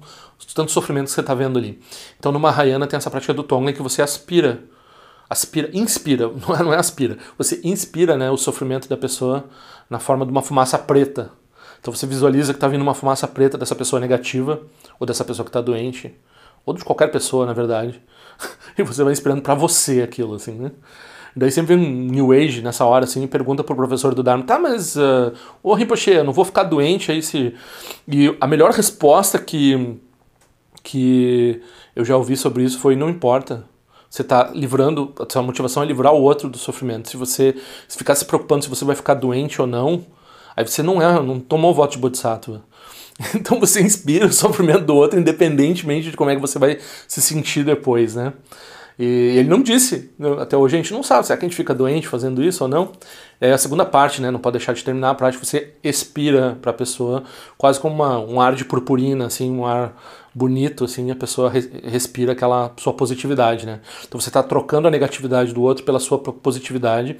tanto 0.55 0.73
sofrimento 0.73 1.07
que 1.07 1.13
você 1.13 1.21
está 1.21 1.35
vendo 1.35 1.59
ali. 1.59 1.79
Então, 2.19 2.33
no 2.33 2.41
Mahayana 2.41 2.87
tem 2.87 2.97
essa 2.97 3.11
prática 3.11 3.35
do 3.35 3.43
Tonglen 3.43 3.75
que 3.75 3.83
você 3.83 4.01
aspira, 4.01 4.65
aspira, 5.29 5.69
inspira, 5.75 6.29
não 6.29 6.55
é, 6.57 6.63
não 6.63 6.73
é 6.73 6.79
aspira, 6.79 7.19
você 7.37 7.61
inspira 7.63 8.17
né, 8.17 8.31
o 8.31 8.39
sofrimento 8.39 8.89
da 8.89 8.97
pessoa 8.97 9.45
na 9.91 9.99
forma 9.99 10.25
de 10.25 10.33
uma 10.33 10.43
fumaça 10.43 10.79
preta. 10.79 11.31
Então 11.79 11.93
você 11.93 12.07
visualiza 12.07 12.55
que 12.55 12.57
está 12.57 12.69
vindo 12.69 12.81
uma 12.81 12.95
fumaça 12.95 13.29
preta 13.29 13.59
dessa 13.59 13.75
pessoa 13.75 14.01
negativa, 14.01 14.63
ou 14.99 15.07
dessa 15.07 15.23
pessoa 15.25 15.45
que 15.45 15.51
está 15.51 15.61
doente, 15.61 16.15
ou 16.65 16.73
de 16.73 16.83
qualquer 16.83 17.11
pessoa, 17.11 17.45
na 17.45 17.53
verdade, 17.53 18.01
e 18.79 18.83
você 18.83 19.03
vai 19.03 19.13
inspirando 19.13 19.43
para 19.43 19.55
você 19.55 20.03
aquilo, 20.03 20.35
assim, 20.35 20.53
né? 20.53 20.71
Daí 21.37 21.51
sempre 21.51 21.75
vem 21.75 21.85
um 21.85 22.07
New 22.11 22.33
Age 22.33 22.63
nessa 22.63 22.85
hora, 22.85 23.05
assim, 23.05 23.25
e 23.25 23.27
pergunta 23.27 23.65
pro 23.65 23.75
professor 23.75 24.15
do 24.15 24.23
Dharma, 24.23 24.45
tá, 24.45 24.57
mas, 24.59 24.95
uh, 24.95 25.33
ô 25.63 25.75
Rinpoche, 25.75 26.11
eu 26.13 26.25
não 26.25 26.33
vou 26.33 26.45
ficar 26.45 26.63
doente 26.63 27.11
aí 27.11 27.21
se... 27.23 27.55
E 28.07 28.37
a 28.41 28.47
melhor 28.47 28.71
resposta 28.71 29.37
que, 29.37 29.99
que 30.83 31.61
eu 31.97 32.05
já 32.05 32.17
ouvi 32.17 32.37
sobre 32.37 32.63
isso 32.63 32.79
foi, 32.79 32.95
não 32.95 33.11
importa, 33.11 33.65
você 34.15 34.23
está 34.23 34.53
livrando, 34.55 35.13
a 35.19 35.27
sua 35.29 35.43
motivação 35.43 35.83
é 35.83 35.87
livrar 35.87 36.15
o 36.15 36.23
outro 36.23 36.49
do 36.49 36.57
sofrimento. 36.57 37.09
Se 37.09 37.17
você 37.17 37.57
se 37.89 37.99
ficar 37.99 38.15
se 38.15 38.25
preocupando 38.25 38.63
se 38.63 38.71
você 38.71 38.85
vai 38.85 38.95
ficar 38.95 39.15
doente 39.15 39.61
ou 39.61 39.67
não, 39.67 40.07
aí 40.57 40.65
você 40.65 40.85
não 40.85 41.03
é, 41.03 41.21
não 41.21 41.41
tomou 41.41 41.73
o 41.73 41.75
voto 41.75 41.95
de 41.95 41.99
Bodhisattva. 41.99 42.63
Então 43.35 43.61
você 43.61 43.81
inspira 43.81 44.27
o 44.27 44.33
sofrimento 44.33 44.85
do 44.85 44.95
outro, 44.95 45.19
independentemente 45.19 46.11
de 46.11 46.17
como 46.17 46.31
é 46.31 46.35
que 46.35 46.41
você 46.41 46.59
vai 46.59 46.79
se 47.07 47.23
sentir 47.23 47.65
depois, 47.65 48.15
né? 48.15 48.33
E 48.97 49.05
ele 49.05 49.49
não 49.49 49.61
disse, 49.61 50.13
né, 50.17 50.37
até 50.41 50.57
hoje 50.57 50.77
a 50.77 50.79
gente 50.79 50.93
não 50.93 51.03
sabe, 51.03 51.27
será 51.27 51.37
que 51.37 51.45
a 51.45 51.49
gente 51.49 51.57
fica 51.57 51.75
doente 51.75 52.07
fazendo 52.07 52.43
isso 52.43 52.63
ou 52.63 52.71
não? 52.71 52.93
É 53.41 53.53
a 53.53 53.59
segunda 53.59 53.85
parte, 53.85 54.23
né? 54.23 54.31
Não 54.31 54.39
pode 54.39 54.57
deixar 54.57 54.73
de 54.73 54.85
terminar 54.85 55.11
a 55.11 55.15
prática, 55.15 55.45
você 55.45 55.73
expira 55.83 56.57
para 56.63 56.71
a 56.71 56.75
pessoa 56.75 57.25
quase 57.59 57.81
como 57.81 57.95
uma, 57.95 58.21
um 58.21 58.41
ar 58.41 58.55
de 58.55 58.65
purpurina, 58.65 59.27
assim, 59.27 59.51
um 59.51 59.67
ar 59.67 59.97
bonito, 60.33 60.85
assim, 60.85 61.11
a 61.11 61.17
pessoa 61.17 61.51
respira 61.85 62.33
aquela 62.33 62.73
sua 62.77 62.93
positividade, 62.93 63.67
né? 63.67 63.81
Então 64.07 64.21
você 64.21 64.29
está 64.29 64.43
trocando 64.43 64.87
a 64.87 64.91
negatividade 64.91 65.53
do 65.53 65.63
outro 65.63 65.85
pela 65.85 65.99
sua 65.99 66.19
positividade 66.19 67.17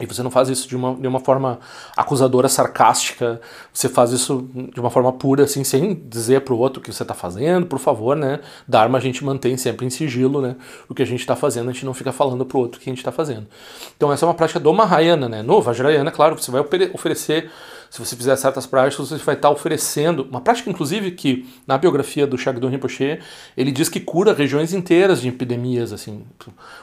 e 0.00 0.06
você 0.06 0.22
não 0.22 0.30
faz 0.30 0.48
isso 0.48 0.66
de 0.66 0.74
uma, 0.74 0.94
de 0.94 1.06
uma 1.06 1.20
forma 1.20 1.60
acusadora, 1.94 2.48
sarcástica, 2.48 3.40
você 3.72 3.88
faz 3.90 4.10
isso 4.10 4.48
de 4.72 4.80
uma 4.80 4.88
forma 4.88 5.12
pura, 5.12 5.44
assim, 5.44 5.62
sem 5.64 5.94
dizer 5.94 6.40
para 6.40 6.54
o 6.54 6.58
outro 6.58 6.80
o 6.80 6.82
que 6.82 6.90
você 6.90 7.02
está 7.02 7.14
fazendo, 7.14 7.66
por 7.66 7.78
favor, 7.78 8.16
né? 8.16 8.40
Dharma 8.66 8.96
a 8.96 9.00
gente 9.00 9.22
mantém 9.22 9.56
sempre 9.56 9.84
em 9.84 9.90
sigilo, 9.90 10.40
né? 10.40 10.56
O 10.88 10.94
que 10.94 11.02
a 11.02 11.06
gente 11.06 11.20
está 11.20 11.36
fazendo, 11.36 11.68
a 11.68 11.72
gente 11.72 11.84
não 11.84 11.92
fica 11.92 12.10
falando 12.10 12.44
para 12.46 12.56
o 12.56 12.60
outro 12.60 12.80
o 12.80 12.82
que 12.82 12.88
a 12.88 12.92
gente 12.92 13.00
está 13.00 13.12
fazendo. 13.12 13.46
Então 13.94 14.10
essa 14.10 14.24
é 14.24 14.28
uma 14.28 14.34
prática 14.34 14.58
do 14.58 14.72
Mahayana, 14.72 15.28
né? 15.28 15.42
No 15.42 15.60
Vajrayana, 15.60 16.10
claro, 16.10 16.40
você 16.40 16.50
vai 16.50 16.62
oferecer 16.94 17.50
se 17.92 17.98
você 17.98 18.16
fizer 18.16 18.34
certas 18.36 18.64
práticas, 18.64 19.06
você 19.06 19.22
vai 19.22 19.34
estar 19.34 19.50
oferecendo 19.50 20.26
uma 20.30 20.40
prática, 20.40 20.70
inclusive, 20.70 21.10
que 21.10 21.46
na 21.66 21.76
biografia 21.76 22.26
do 22.26 22.38
Shagdon 22.38 22.70
Rinpoche, 22.70 23.18
ele 23.54 23.70
diz 23.70 23.90
que 23.90 24.00
cura 24.00 24.32
regiões 24.32 24.72
inteiras 24.72 25.20
de 25.20 25.28
epidemias, 25.28 25.92
assim, 25.92 26.24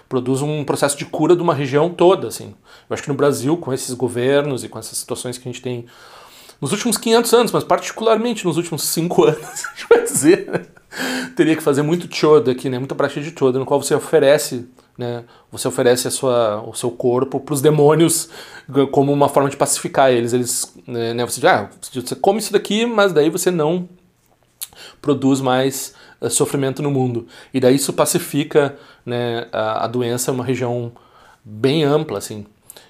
produz 0.07 0.43
um 0.43 0.63
processo 0.63 0.95
de 0.95 1.05
cura 1.05 1.35
de 1.35 1.41
uma 1.41 1.55
região 1.55 1.89
toda, 1.89 2.27
assim. 2.27 2.53
Eu 2.87 2.93
acho 2.93 3.01
que 3.01 3.09
no 3.09 3.15
Brasil, 3.15 3.57
com 3.57 3.73
esses 3.73 3.95
governos 3.95 4.63
e 4.63 4.69
com 4.69 4.77
essas 4.77 4.99
situações 4.99 5.39
que 5.39 5.49
a 5.49 5.51
gente 5.51 5.63
tem 5.63 5.87
nos 6.61 6.71
últimos 6.73 6.95
500 6.95 7.33
anos, 7.33 7.51
mas 7.51 7.63
particularmente 7.63 8.45
nos 8.45 8.57
últimos 8.57 8.83
5 8.83 9.23
anos, 9.25 9.65
a 9.65 9.69
gente 9.71 9.87
vai 9.89 10.03
dizer, 10.03 10.47
né? 10.47 10.65
teria 11.35 11.55
que 11.55 11.63
fazer 11.63 11.81
muito 11.81 12.07
choda 12.15 12.51
aqui, 12.51 12.69
né? 12.69 12.77
Muita 12.77 12.93
prática 12.93 13.19
de 13.19 13.33
choda, 13.35 13.57
no 13.57 13.65
qual 13.65 13.81
você 13.81 13.95
oferece 13.95 14.67
né? 14.99 15.23
Você 15.49 15.65
oferece 15.65 16.09
a 16.09 16.11
sua, 16.11 16.61
o 16.61 16.73
seu 16.73 16.91
corpo 16.91 17.39
para 17.39 17.53
os 17.53 17.61
demônios 17.61 18.27
como 18.91 19.13
uma 19.13 19.29
forma 19.29 19.49
de 19.49 19.55
pacificar 19.55 20.11
eles. 20.11 20.33
Eles, 20.33 20.73
né, 20.85 21.13
né 21.13 21.25
você, 21.25 21.47
ah, 21.47 21.69
você 21.81 22.15
come 22.15 22.39
isso 22.39 22.51
daqui, 22.51 22.85
mas 22.85 23.13
daí 23.13 23.29
você 23.29 23.49
não 23.49 23.87
produz 25.01 25.39
mais 25.39 25.93
uh, 26.19 26.29
sofrimento 26.29 26.83
no 26.83 26.91
mundo. 26.91 27.27
E 27.53 27.61
daí 27.61 27.75
isso 27.75 27.93
pacifica 27.93 28.77
né, 29.05 29.47
a, 29.53 29.85
a 29.85 29.87
doença 29.87 30.31
em 30.31 30.33
uma 30.33 30.43
região 30.43 30.91
bem 31.45 31.85
ampla, 31.85 32.17
assim. 32.17 32.45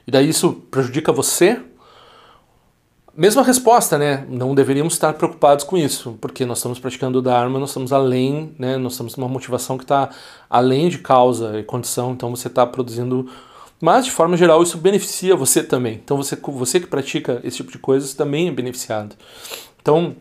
E 0.08 0.10
daí 0.10 0.28
isso 0.28 0.54
prejudica 0.72 1.12
você 1.12 1.62
Mesma 3.19 3.43
resposta, 3.43 3.97
né? 3.97 4.25
Não 4.29 4.55
deveríamos 4.55 4.93
estar 4.93 5.12
preocupados 5.12 5.65
com 5.65 5.77
isso, 5.77 6.17
porque 6.21 6.45
nós 6.45 6.60
estamos 6.60 6.79
praticando 6.79 7.19
o 7.19 7.21
Dharma, 7.21 7.60
nós 7.60 7.71
estamos 7.71 7.91
além, 7.91 8.55
né? 8.58 8.77
Nós 8.77 8.93
estamos 8.93 9.17
numa 9.17 9.27
motivação 9.27 9.77
que 9.77 9.84
está 9.84 10.10
além 10.49 10.88
de 10.88 10.99
causa 10.99 11.60
e 11.60 11.63
condição, 11.63 12.13
então 12.13 12.34
você 12.34 12.47
está 12.47 12.65
produzindo. 12.65 13.29
Mas, 13.82 14.05
de 14.05 14.12
forma 14.12 14.38
geral, 14.38 14.63
isso 14.63 14.77
beneficia 14.77 15.36
você 15.36 15.62
também. 15.62 15.95
Então, 15.95 16.15
você, 16.15 16.38
você 16.38 16.79
que 16.79 16.88
pratica 16.88 17.41
esse 17.43 17.58
tipo 17.58 17.73
de 17.73 17.77
coisas 17.77 18.13
também 18.13 18.47
é 18.47 18.51
beneficiado. 18.53 19.17
Então, 19.82 20.15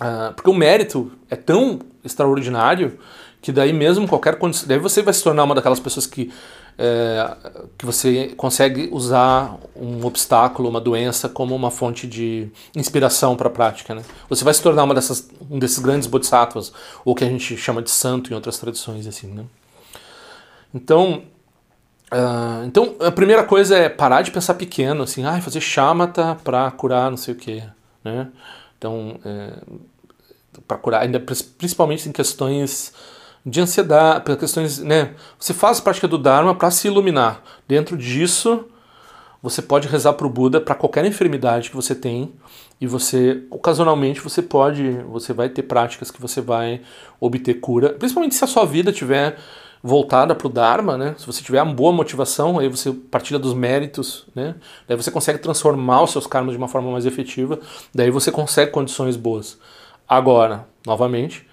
uh, 0.00 0.34
porque 0.34 0.50
o 0.50 0.54
mérito 0.54 1.12
é 1.30 1.36
tão 1.36 1.78
extraordinário 2.04 2.98
que 3.40 3.52
daí 3.52 3.72
mesmo 3.72 4.08
qualquer 4.08 4.40
condição. 4.40 4.66
Daí 4.66 4.78
você 4.80 5.02
vai 5.02 5.14
se 5.14 5.22
tornar 5.22 5.44
uma 5.44 5.54
daquelas 5.54 5.78
pessoas 5.78 6.04
que 6.04 6.32
é, 6.76 7.36
que 7.78 7.86
você 7.86 8.32
consegue 8.36 8.88
usar 8.90 9.56
um 9.76 10.04
obstáculo, 10.04 10.68
uma 10.68 10.80
doença, 10.80 11.28
como 11.28 11.54
uma 11.54 11.70
fonte 11.70 12.06
de 12.06 12.48
inspiração 12.74 13.36
para 13.36 13.48
a 13.48 13.50
prática. 13.50 13.94
Né? 13.94 14.02
Você 14.28 14.44
vai 14.44 14.52
se 14.52 14.62
tornar 14.62 14.84
uma 14.84 14.94
dessas, 14.94 15.28
um 15.50 15.58
desses 15.58 15.78
grandes 15.78 16.08
bodhisattvas, 16.08 16.72
ou 17.04 17.14
que 17.14 17.24
a 17.24 17.28
gente 17.28 17.56
chama 17.56 17.80
de 17.80 17.90
santo 17.90 18.32
em 18.32 18.34
outras 18.34 18.58
tradições. 18.58 19.06
assim. 19.06 19.28
Né? 19.28 19.44
Então, 20.74 21.22
uh, 22.12 22.66
então, 22.66 22.96
a 23.00 23.10
primeira 23.12 23.44
coisa 23.44 23.76
é 23.76 23.88
parar 23.88 24.22
de 24.22 24.32
pensar 24.32 24.54
pequeno, 24.54 25.04
assim, 25.04 25.24
ah, 25.24 25.40
fazer 25.40 25.60
chamata 25.60 26.36
para 26.42 26.70
curar 26.72 27.10
não 27.10 27.16
sei 27.16 27.34
o 27.34 27.36
quê. 27.36 27.62
Né? 28.02 28.28
Então, 28.76 29.18
é, 29.24 29.52
para 30.66 30.76
curar, 30.76 31.02
ainda 31.02 31.20
principalmente 31.20 32.08
em 32.08 32.12
questões 32.12 32.92
de 33.44 33.60
ansiedade, 33.60 34.24
por 34.24 34.36
questões, 34.36 34.78
né? 34.78 35.14
Você 35.38 35.52
faz 35.52 35.80
prática 35.80 36.08
do 36.08 36.16
Dharma 36.16 36.54
para 36.54 36.70
se 36.70 36.88
iluminar. 36.88 37.42
Dentro 37.68 37.96
disso, 37.96 38.64
você 39.42 39.60
pode 39.60 39.86
rezar 39.86 40.14
para 40.14 40.26
o 40.26 40.30
Buda 40.30 40.60
para 40.60 40.74
qualquer 40.74 41.04
enfermidade 41.04 41.68
que 41.68 41.76
você 41.76 41.94
tem 41.94 42.32
e 42.80 42.86
você, 42.86 43.42
ocasionalmente, 43.50 44.20
você 44.20 44.40
pode, 44.40 44.90
você 45.08 45.32
vai 45.34 45.50
ter 45.50 45.62
práticas 45.62 46.10
que 46.10 46.20
você 46.20 46.40
vai 46.40 46.80
obter 47.20 47.54
cura, 47.54 47.90
principalmente 47.90 48.34
se 48.34 48.44
a 48.44 48.46
sua 48.46 48.64
vida 48.64 48.90
tiver 48.90 49.36
voltada 49.82 50.34
para 50.34 50.46
o 50.46 50.50
Dharma, 50.50 50.96
né? 50.96 51.14
Se 51.18 51.26
você 51.26 51.42
tiver 51.42 51.62
uma 51.62 51.74
boa 51.74 51.92
motivação, 51.92 52.58
aí 52.58 52.68
você 52.68 52.90
partilha 52.90 53.38
dos 53.38 53.52
méritos, 53.52 54.26
né? 54.34 54.54
Daí 54.88 54.96
você 54.96 55.10
consegue 55.10 55.38
transformar 55.38 56.02
os 56.02 56.12
seus 56.12 56.26
karmas 56.26 56.52
de 56.52 56.58
uma 56.58 56.68
forma 56.68 56.90
mais 56.90 57.04
efetiva, 57.04 57.60
daí 57.94 58.10
você 58.10 58.32
consegue 58.32 58.70
condições 58.70 59.14
boas. 59.14 59.58
Agora, 60.08 60.66
novamente, 60.86 61.46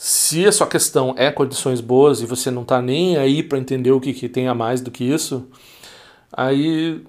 se 0.00 0.46
a 0.46 0.52
sua 0.52 0.68
questão 0.68 1.12
é 1.16 1.28
condições 1.28 1.80
boas 1.80 2.22
e 2.22 2.26
você 2.26 2.52
não 2.52 2.62
está 2.62 2.80
nem 2.80 3.16
aí 3.16 3.42
para 3.42 3.58
entender 3.58 3.90
o 3.90 4.00
que, 4.00 4.14
que 4.14 4.28
tem 4.28 4.46
a 4.46 4.54
mais 4.54 4.80
do 4.80 4.92
que 4.92 5.02
isso, 5.02 5.48
aí 6.32 7.02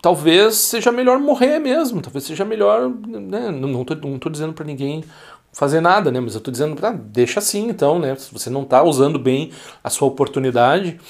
talvez 0.00 0.54
seja 0.54 0.92
melhor 0.92 1.18
morrer 1.18 1.58
mesmo, 1.58 2.00
talvez 2.00 2.22
seja 2.22 2.44
melhor, 2.44 2.88
né? 2.88 3.50
não 3.50 3.82
estou 3.82 4.30
dizendo 4.30 4.52
para 4.52 4.64
ninguém 4.64 5.02
fazer 5.52 5.80
nada, 5.80 6.12
né? 6.12 6.20
Mas 6.20 6.34
eu 6.34 6.38
estou 6.38 6.52
dizendo, 6.52 6.78
ah, 6.86 6.92
deixa 6.92 7.40
assim 7.40 7.68
então, 7.68 7.98
né? 7.98 8.14
Se 8.14 8.32
você 8.32 8.48
não 8.48 8.62
está 8.62 8.80
usando 8.84 9.18
bem 9.18 9.50
a 9.82 9.90
sua 9.90 10.06
oportunidade, 10.06 11.00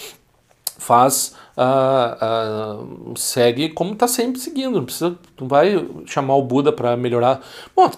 faz 0.81 1.35
uh, 1.59 3.13
uh, 3.13 3.19
segue 3.19 3.69
como 3.69 3.93
está 3.93 4.09
sempre 4.09 4.41
seguindo, 4.41 4.79
não 4.79 4.85
precisa, 4.85 5.15
não 5.39 5.47
vai 5.47 5.87
chamar 6.07 6.37
o 6.37 6.43
Buda 6.43 6.73
para 6.73 6.97
melhorar. 6.97 7.41
Bom, 7.77 7.89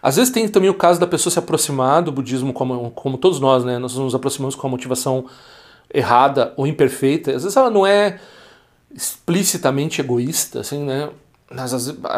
às 0.00 0.16
vezes 0.16 0.32
tem 0.32 0.48
também 0.48 0.70
o 0.70 0.74
caso 0.74 1.00
da 1.00 1.06
pessoa 1.06 1.32
se 1.32 1.38
aproximar 1.38 2.00
do 2.00 2.12
budismo 2.12 2.52
como, 2.52 2.92
como 2.92 3.18
todos 3.18 3.40
nós, 3.40 3.64
né? 3.64 3.76
Nós 3.78 3.96
nos 3.96 4.14
aproximamos 4.14 4.54
com 4.54 4.68
a 4.68 4.70
motivação 4.70 5.26
errada 5.92 6.54
ou 6.56 6.64
imperfeita. 6.64 7.34
Às 7.34 7.42
vezes 7.42 7.56
ela 7.56 7.70
não 7.70 7.84
é 7.84 8.20
explicitamente 8.94 10.00
egoísta, 10.00 10.60
assim, 10.60 10.84
né? 10.84 11.10
Mas, 11.50 11.72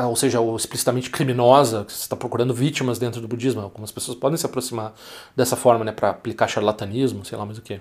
ou 0.06 0.16
seja, 0.16 0.40
ou 0.40 0.54
explicitamente 0.54 1.08
criminosa, 1.08 1.84
que 1.84 1.92
você 1.92 2.02
está 2.02 2.16
procurando 2.16 2.52
vítimas 2.52 2.98
dentro 2.98 3.20
do 3.20 3.28
budismo. 3.28 3.62
Algumas 3.62 3.90
pessoas 3.90 4.18
podem 4.18 4.36
se 4.36 4.44
aproximar 4.44 4.92
dessa 5.34 5.56
forma, 5.56 5.84
né, 5.84 5.92
para 5.92 6.10
aplicar 6.10 6.48
charlatanismo, 6.48 7.24
sei 7.24 7.38
lá 7.38 7.46
mais 7.46 7.56
o 7.56 7.62
que. 7.62 7.80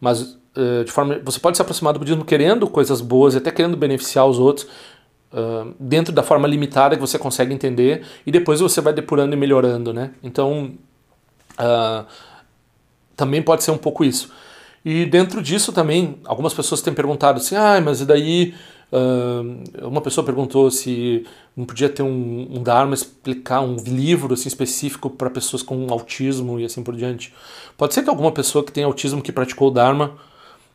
Mas 0.00 0.38
de 0.84 0.92
forma, 0.92 1.20
você 1.24 1.38
pode 1.40 1.56
se 1.56 1.62
aproximar 1.62 1.92
do 1.92 1.98
budismo 1.98 2.24
querendo 2.24 2.68
coisas 2.68 3.00
boas 3.00 3.34
e 3.34 3.38
até 3.38 3.50
querendo 3.50 3.76
beneficiar 3.76 4.26
os 4.26 4.38
outros 4.38 4.66
uh, 5.32 5.74
dentro 5.78 6.12
da 6.12 6.22
forma 6.22 6.46
limitada 6.46 6.94
que 6.94 7.00
você 7.00 7.18
consegue 7.18 7.52
entender 7.52 8.04
e 8.26 8.30
depois 8.30 8.60
você 8.60 8.80
vai 8.80 8.92
depurando 8.92 9.34
e 9.34 9.36
melhorando, 9.36 9.92
né? 9.92 10.12
Então 10.22 10.74
Uh, 11.54 12.04
também 13.16 13.42
pode 13.42 13.62
ser 13.62 13.70
um 13.70 13.78
pouco 13.78 14.04
isso. 14.04 14.32
E 14.84 15.06
dentro 15.06 15.40
disso 15.40 15.72
também, 15.72 16.18
algumas 16.24 16.52
pessoas 16.52 16.82
têm 16.82 16.92
perguntado 16.92 17.38
assim, 17.38 17.56
ah, 17.56 17.80
mas 17.80 18.00
e 18.00 18.06
daí 18.06 18.54
Uh, 18.92 19.88
uma 19.88 20.00
pessoa 20.00 20.24
perguntou 20.24 20.70
se 20.70 21.26
não 21.56 21.64
podia 21.64 21.88
ter 21.88 22.04
um, 22.04 22.46
um 22.48 22.62
Dharma 22.62 22.94
explicar 22.94 23.60
um 23.60 23.74
livro 23.74 24.34
assim, 24.34 24.46
específico 24.46 25.10
para 25.10 25.28
pessoas 25.28 25.64
com 25.64 25.88
autismo 25.90 26.60
e 26.60 26.64
assim 26.64 26.80
por 26.80 26.94
diante. 26.94 27.34
Pode 27.76 27.92
ser 27.92 28.04
que 28.04 28.10
alguma 28.10 28.30
pessoa 28.30 28.62
que 28.62 28.70
tem 28.70 28.84
autismo 28.84 29.20
que 29.20 29.32
praticou 29.32 29.68
o 29.68 29.70
Dharma, 29.72 30.14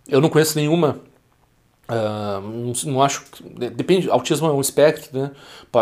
eu 0.09 0.21
não 0.21 0.29
conheço 0.29 0.57
nenhuma, 0.57 0.99
Uh, 1.89 2.39
não, 2.39 2.93
não, 2.93 3.01
acho. 3.01 3.23
Depende, 3.75 4.11
autismo 4.11 4.47
é 4.47 4.51
um 4.51 4.61
espectro, 4.61 5.19
né? 5.19 5.31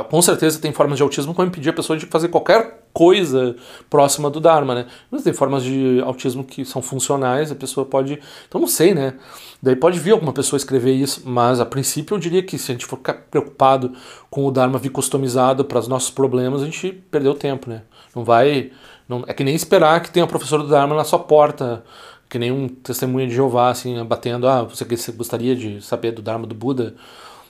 Com 0.10 0.22
certeza 0.22 0.58
tem 0.58 0.72
formas 0.72 0.96
de 0.96 1.04
autismo 1.04 1.34
que 1.34 1.38
vão 1.38 1.46
impedir 1.46 1.70
a 1.70 1.74
pessoa 1.74 2.00
de 2.00 2.06
fazer 2.06 2.30
qualquer 2.30 2.88
coisa 2.94 3.58
próxima 3.90 4.30
do 4.30 4.40
Dharma, 4.40 4.74
né? 4.74 4.86
Mas 5.12 5.24
tem 5.24 5.34
formas 5.34 5.64
de 5.64 6.02
autismo 6.06 6.46
que 6.46 6.64
são 6.64 6.82
funcionais, 6.82 7.52
a 7.52 7.56
pessoa 7.56 7.86
pode. 7.86 8.18
Então 8.48 8.62
não 8.62 8.70
sei, 8.70 8.94
né? 8.94 9.16
Daí 9.62 9.76
pode 9.76 10.00
vir 10.00 10.12
alguma 10.12 10.32
pessoa 10.32 10.56
escrever 10.56 10.94
isso, 10.94 11.24
mas 11.26 11.60
a 11.60 11.66
princípio 11.66 12.16
eu 12.16 12.20
diria 12.20 12.42
que 12.42 12.58
se 12.58 12.72
a 12.72 12.74
gente 12.74 12.86
for 12.86 12.96
ficar 12.96 13.16
preocupado 13.30 13.92
com 14.30 14.46
o 14.46 14.52
Dharma 14.52 14.80
vir 14.80 14.92
customizado 14.92 15.66
para 15.66 15.80
os 15.80 15.90
nossos 15.90 16.10
problemas, 16.10 16.62
a 16.62 16.66
gente 16.66 16.90
perdeu 17.12 17.34
tempo, 17.34 17.70
né? 17.70 17.82
Não 18.16 18.24
vai. 18.24 18.72
Não, 19.10 19.26
é 19.28 19.34
que 19.34 19.44
nem 19.44 19.56
esperar 19.56 20.02
que 20.02 20.10
tenha 20.10 20.26
o 20.26 20.30
professor 20.30 20.62
do 20.64 20.70
Dharma 20.70 20.96
na 20.96 21.04
sua 21.04 21.20
porta 21.20 21.84
que 22.30 22.38
nem 22.38 22.52
um 22.52 22.68
testemunho 22.68 23.28
de 23.28 23.36
Jeová, 23.36 23.70
assim, 23.70 24.04
batendo, 24.04 24.48
ah, 24.48 24.64
você, 24.64 25.12
gostaria 25.12 25.56
de 25.56 25.82
saber 25.82 26.12
do 26.12 26.22
Dharma 26.22 26.46
do 26.46 26.56
Buda? 26.56 26.96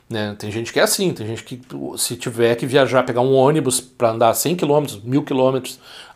Né? 0.10 0.36
Tem 0.40 0.52
gente 0.52 0.72
que 0.72 0.80
é 0.80 0.84
assim, 0.84 1.14
tem 1.14 1.28
gente 1.28 1.44
que 1.44 1.60
se 1.98 2.16
tiver 2.16 2.56
que 2.56 2.66
viajar, 2.66 3.04
pegar 3.04 3.22
um 3.22 3.34
ônibus 3.34 3.82
para 3.82 4.12
andar 4.12 4.34
100 4.34 4.56
km, 4.56 4.86
1000 5.04 5.24
km 5.24 5.60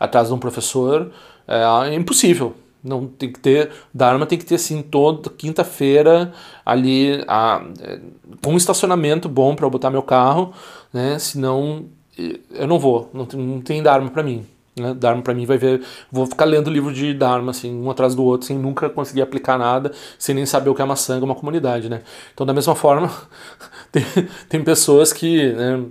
atrás 0.00 0.28
de 0.28 0.34
um 0.34 0.38
professor, 0.38 1.10
é, 1.46 1.90
é 1.90 1.94
impossível. 1.94 2.54
Não 2.82 3.06
tem 3.06 3.30
que 3.30 3.38
ter 3.38 3.70
Dharma 3.94 4.26
tem 4.26 4.36
que 4.36 4.44
ter 4.44 4.56
assim 4.56 4.82
toda 4.82 5.30
quinta-feira 5.30 6.32
ali 6.66 7.22
a, 7.28 7.64
é, 7.80 8.00
com 8.42 8.54
um 8.54 8.56
estacionamento 8.56 9.28
bom 9.28 9.54
para 9.54 9.64
eu 9.64 9.70
botar 9.70 9.88
meu 9.88 10.02
carro, 10.02 10.52
né? 10.92 11.16
Senão 11.18 11.86
eu 12.18 12.66
não 12.66 12.78
vou, 12.78 13.08
não 13.14 13.24
tem, 13.24 13.40
não 13.40 13.60
tem 13.60 13.82
Dharma 13.82 14.10
para 14.10 14.22
mim. 14.22 14.44
Né? 14.76 14.94
Dharma 14.94 15.22
para 15.22 15.34
mim 15.34 15.44
vai 15.44 15.58
ver, 15.58 15.82
vou 16.10 16.26
ficar 16.26 16.46
lendo 16.46 16.70
livro 16.70 16.92
de 16.92 17.12
Dharma 17.12 17.50
assim, 17.50 17.74
um 17.74 17.90
atrás 17.90 18.14
do 18.14 18.24
outro, 18.24 18.46
sem 18.46 18.58
nunca 18.58 18.88
conseguir 18.88 19.22
aplicar 19.22 19.58
nada, 19.58 19.92
sem 20.18 20.34
nem 20.34 20.46
saber 20.46 20.70
o 20.70 20.74
que 20.74 20.80
é 20.80 20.84
uma 20.84 20.96
sanga, 20.96 21.24
uma 21.24 21.34
comunidade, 21.34 21.88
né? 21.88 22.02
Então 22.32 22.46
da 22.46 22.54
mesma 22.54 22.74
forma, 22.74 23.10
tem, 23.92 24.04
tem 24.48 24.64
pessoas 24.64 25.12
que, 25.12 25.52
né, 25.52 25.84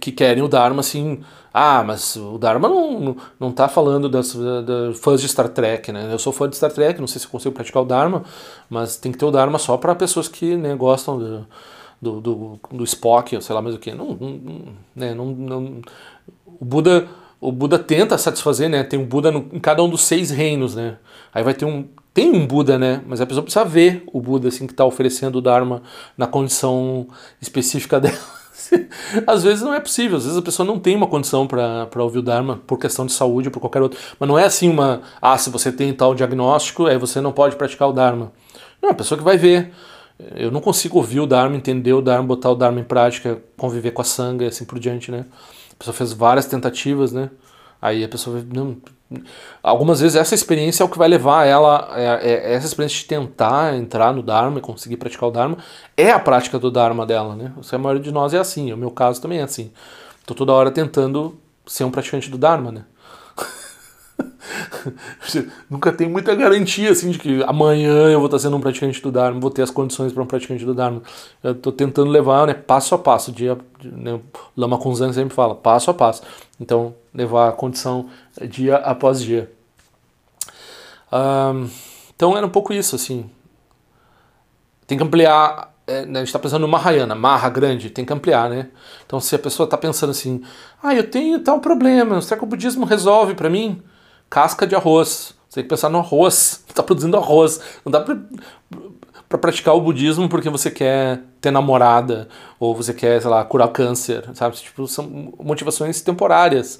que 0.00 0.12
querem 0.12 0.42
o 0.42 0.48
Dharma 0.48 0.80
assim, 0.80 1.22
ah, 1.52 1.82
mas 1.84 2.16
o 2.16 2.38
Dharma 2.38 2.68
não, 2.68 3.16
não 3.38 3.52
tá 3.52 3.68
falando 3.68 4.08
das, 4.08 4.32
fãs 5.00 5.20
de 5.20 5.28
Star 5.28 5.48
Trek, 5.48 5.90
né? 5.92 6.08
Eu 6.12 6.18
sou 6.18 6.32
fã 6.32 6.48
de 6.48 6.56
Star 6.56 6.72
Trek, 6.72 7.00
não 7.00 7.08
sei 7.08 7.20
se 7.20 7.26
consigo 7.26 7.54
praticar 7.54 7.82
o 7.82 7.86
Dharma, 7.86 8.24
mas 8.70 8.96
tem 8.96 9.12
que 9.12 9.18
ter 9.18 9.26
o 9.26 9.30
Dharma 9.30 9.58
só 9.58 9.76
para 9.76 9.94
pessoas 9.94 10.28
que 10.28 10.56
né, 10.56 10.74
gostam 10.76 11.18
do, 11.18 11.46
do, 12.00 12.20
do, 12.20 12.60
do 12.70 12.84
Spock, 12.84 13.42
sei 13.42 13.54
lá 13.54 13.60
mais 13.60 13.74
o 13.74 13.78
que. 13.78 13.92
Não, 13.92 14.16
não, 14.18 14.62
né, 14.94 15.14
não, 15.14 15.26
não, 15.26 15.82
o 16.60 16.64
Buda 16.64 17.06
o 17.42 17.50
Buda 17.50 17.76
tenta 17.76 18.16
satisfazer, 18.16 18.70
né? 18.70 18.84
Tem 18.84 18.96
um 18.96 19.04
Buda 19.04 19.32
no, 19.32 19.48
em 19.52 19.58
cada 19.58 19.82
um 19.82 19.88
dos 19.88 20.02
seis 20.02 20.30
reinos, 20.30 20.76
né? 20.76 20.96
Aí 21.34 21.42
vai 21.42 21.52
ter 21.52 21.64
um. 21.64 21.88
Tem 22.14 22.30
um 22.30 22.46
Buda, 22.46 22.78
né? 22.78 23.02
Mas 23.04 23.20
a 23.20 23.26
pessoa 23.26 23.42
precisa 23.42 23.64
ver 23.64 24.04
o 24.12 24.20
Buda, 24.20 24.46
assim, 24.46 24.64
que 24.64 24.72
está 24.72 24.84
oferecendo 24.84 25.38
o 25.38 25.40
Dharma 25.42 25.82
na 26.16 26.28
condição 26.28 27.08
específica 27.40 27.98
dela. 28.00 28.16
às 29.26 29.42
vezes 29.42 29.60
não 29.60 29.74
é 29.74 29.80
possível, 29.80 30.18
às 30.18 30.22
vezes 30.22 30.38
a 30.38 30.42
pessoa 30.42 30.64
não 30.64 30.78
tem 30.78 30.94
uma 30.94 31.08
condição 31.08 31.44
para 31.48 31.88
ouvir 31.96 32.20
o 32.20 32.22
Dharma 32.22 32.60
por 32.64 32.78
questão 32.78 33.04
de 33.04 33.12
saúde 33.12 33.48
ou 33.48 33.52
por 33.52 33.58
qualquer 33.58 33.82
outro. 33.82 33.98
Mas 34.20 34.28
não 34.28 34.38
é 34.38 34.44
assim 34.44 34.68
uma. 34.68 35.02
Ah, 35.20 35.36
se 35.36 35.50
você 35.50 35.72
tem 35.72 35.92
tal 35.92 36.14
diagnóstico, 36.14 36.86
aí 36.86 36.96
você 36.96 37.20
não 37.20 37.32
pode 37.32 37.56
praticar 37.56 37.88
o 37.88 37.92
Dharma. 37.92 38.30
Não, 38.80 38.90
a 38.90 38.94
pessoa 38.94 39.18
que 39.18 39.24
vai 39.24 39.36
ver. 39.36 39.72
Eu 40.36 40.52
não 40.52 40.60
consigo 40.60 40.98
ouvir 40.98 41.18
o 41.18 41.26
Dharma, 41.26 41.56
entender 41.56 41.92
o 41.92 42.00
Dharma, 42.00 42.22
botar 42.24 42.50
o 42.50 42.54
Dharma 42.54 42.78
em 42.78 42.84
prática, 42.84 43.42
conviver 43.56 43.90
com 43.90 44.02
a 44.02 44.04
sanga 44.04 44.44
e 44.44 44.46
assim 44.48 44.64
por 44.64 44.78
diante, 44.78 45.10
né? 45.10 45.24
Pessoa 45.82 45.94
fez 45.94 46.12
várias 46.12 46.46
tentativas, 46.46 47.12
né? 47.12 47.30
Aí 47.80 48.04
a 48.04 48.08
pessoa. 48.08 48.44
Não, 48.54 48.76
algumas 49.62 50.00
vezes 50.00 50.16
essa 50.16 50.34
experiência 50.34 50.82
é 50.82 50.86
o 50.86 50.88
que 50.88 50.96
vai 50.96 51.08
levar 51.08 51.44
ela. 51.44 51.90
É, 51.94 52.30
é, 52.30 52.54
essa 52.54 52.66
experiência 52.66 52.98
de 52.98 53.06
tentar 53.06 53.74
entrar 53.76 54.12
no 54.12 54.22
Dharma 54.22 54.58
e 54.58 54.62
conseguir 54.62 54.96
praticar 54.96 55.28
o 55.28 55.32
Dharma 55.32 55.58
é 55.96 56.10
a 56.10 56.18
prática 56.18 56.58
do 56.58 56.70
Dharma 56.70 57.04
dela, 57.04 57.34
né? 57.34 57.52
A 57.70 57.78
maioria 57.78 58.02
de 58.02 58.12
nós 58.12 58.32
é 58.32 58.38
assim, 58.38 58.72
o 58.72 58.76
meu 58.76 58.90
caso 58.90 59.20
também 59.20 59.40
é 59.40 59.42
assim. 59.42 59.72
Estou 60.20 60.36
toda 60.36 60.52
hora 60.52 60.70
tentando 60.70 61.36
ser 61.66 61.84
um 61.84 61.90
praticante 61.90 62.30
do 62.30 62.38
Dharma, 62.38 62.70
né? 62.70 62.84
nunca 65.70 65.92
tem 65.92 66.08
muita 66.08 66.34
garantia 66.34 66.90
assim 66.90 67.10
de 67.10 67.18
que 67.18 67.42
amanhã 67.44 68.08
eu 68.08 68.18
vou 68.18 68.26
estar 68.26 68.38
sendo 68.38 68.56
um 68.56 68.60
praticante 68.60 69.00
do 69.00 69.10
Dharma, 69.10 69.40
vou 69.40 69.50
ter 69.50 69.62
as 69.62 69.70
condições 69.70 70.12
para 70.12 70.22
um 70.22 70.26
praticante 70.26 70.64
do 70.64 70.74
Dharma. 70.74 71.02
Eu 71.42 71.52
estou 71.52 71.72
tentando 71.72 72.10
levar 72.10 72.46
né, 72.46 72.54
passo 72.54 72.94
a 72.94 72.98
passo, 72.98 73.32
dia, 73.32 73.56
né, 73.82 74.20
Lama 74.56 74.78
Kunzan 74.78 75.12
sempre 75.12 75.34
fala, 75.34 75.54
passo 75.54 75.90
a 75.90 75.94
passo. 75.94 76.22
Então, 76.60 76.94
levar 77.14 77.48
a 77.48 77.52
condição 77.52 78.08
dia 78.48 78.76
após 78.76 79.20
dia. 79.20 79.50
Um, 81.12 81.68
então 82.14 82.36
era 82.36 82.46
um 82.46 82.50
pouco 82.50 82.72
isso, 82.72 82.96
assim. 82.96 83.28
Tem 84.86 84.96
que 84.96 85.04
ampliar 85.04 85.72
é, 85.86 86.06
né, 86.06 86.20
a 86.20 86.22
gente 86.22 86.28
está 86.28 86.38
pensando 86.38 86.62
no 86.62 86.68
Mahayana, 86.68 87.14
Maha 87.14 87.48
grande, 87.48 87.90
tem 87.90 88.04
que 88.04 88.12
ampliar, 88.12 88.48
né? 88.48 88.68
Então, 89.04 89.20
se 89.20 89.34
a 89.34 89.38
pessoa 89.38 89.64
está 89.64 89.76
pensando 89.76 90.10
assim, 90.10 90.42
ah, 90.82 90.94
eu 90.94 91.08
tenho 91.08 91.40
tal 91.40 91.60
problema, 91.60 92.20
será 92.22 92.38
que 92.38 92.44
o 92.44 92.46
budismo 92.46 92.84
resolve 92.84 93.34
para 93.34 93.50
mim? 93.50 93.82
Casca 94.32 94.66
de 94.66 94.74
arroz. 94.74 95.34
Você 95.46 95.56
tem 95.56 95.64
que 95.64 95.68
pensar 95.68 95.90
no 95.90 95.98
arroz. 95.98 96.64
Está 96.66 96.82
produzindo 96.82 97.18
arroz. 97.18 97.60
Não 97.84 97.92
dá 97.92 98.00
para 98.00 98.18
para 99.28 99.38
praticar 99.38 99.74
o 99.74 99.80
budismo 99.80 100.28
porque 100.28 100.50
você 100.50 100.70
quer 100.70 101.22
ter 101.40 101.50
namorada 101.50 102.28
ou 102.60 102.74
você 102.74 102.92
quer, 102.92 103.18
sei 103.18 103.30
lá, 103.30 103.42
curar 103.42 103.68
câncer, 103.68 104.28
sabe? 104.34 104.54
Tipo, 104.56 104.86
são 104.86 105.32
motivações 105.42 106.02
temporárias. 106.02 106.78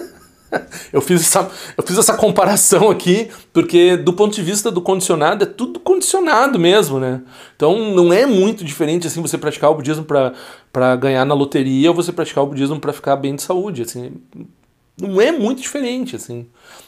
eu, 0.90 1.02
fiz 1.02 1.20
essa, 1.20 1.50
eu 1.76 1.84
fiz 1.84 1.98
essa 1.98 2.14
comparação 2.16 2.90
aqui 2.90 3.28
porque, 3.52 3.98
do 3.98 4.14
ponto 4.14 4.34
de 4.34 4.40
vista 4.40 4.70
do 4.70 4.80
condicionado, 4.80 5.44
é 5.44 5.46
tudo 5.46 5.78
condicionado 5.78 6.58
mesmo, 6.58 6.98
né? 6.98 7.20
Então, 7.54 7.94
não 7.94 8.14
é 8.14 8.24
muito 8.24 8.64
diferente 8.64 9.06
assim 9.06 9.20
você 9.20 9.36
praticar 9.36 9.70
o 9.70 9.74
budismo 9.74 10.04
para 10.04 10.96
ganhar 10.96 11.26
na 11.26 11.34
loteria 11.34 11.90
ou 11.90 11.94
você 11.94 12.12
praticar 12.12 12.44
o 12.44 12.46
budismo 12.46 12.80
para 12.80 12.94
ficar 12.94 13.16
bem 13.16 13.36
de 13.36 13.42
saúde. 13.42 13.82
Assim, 13.82 14.22
não 15.00 15.20
é 15.20 15.32
muito 15.32 15.60
diferente, 15.60 16.16
assim. 16.16 16.46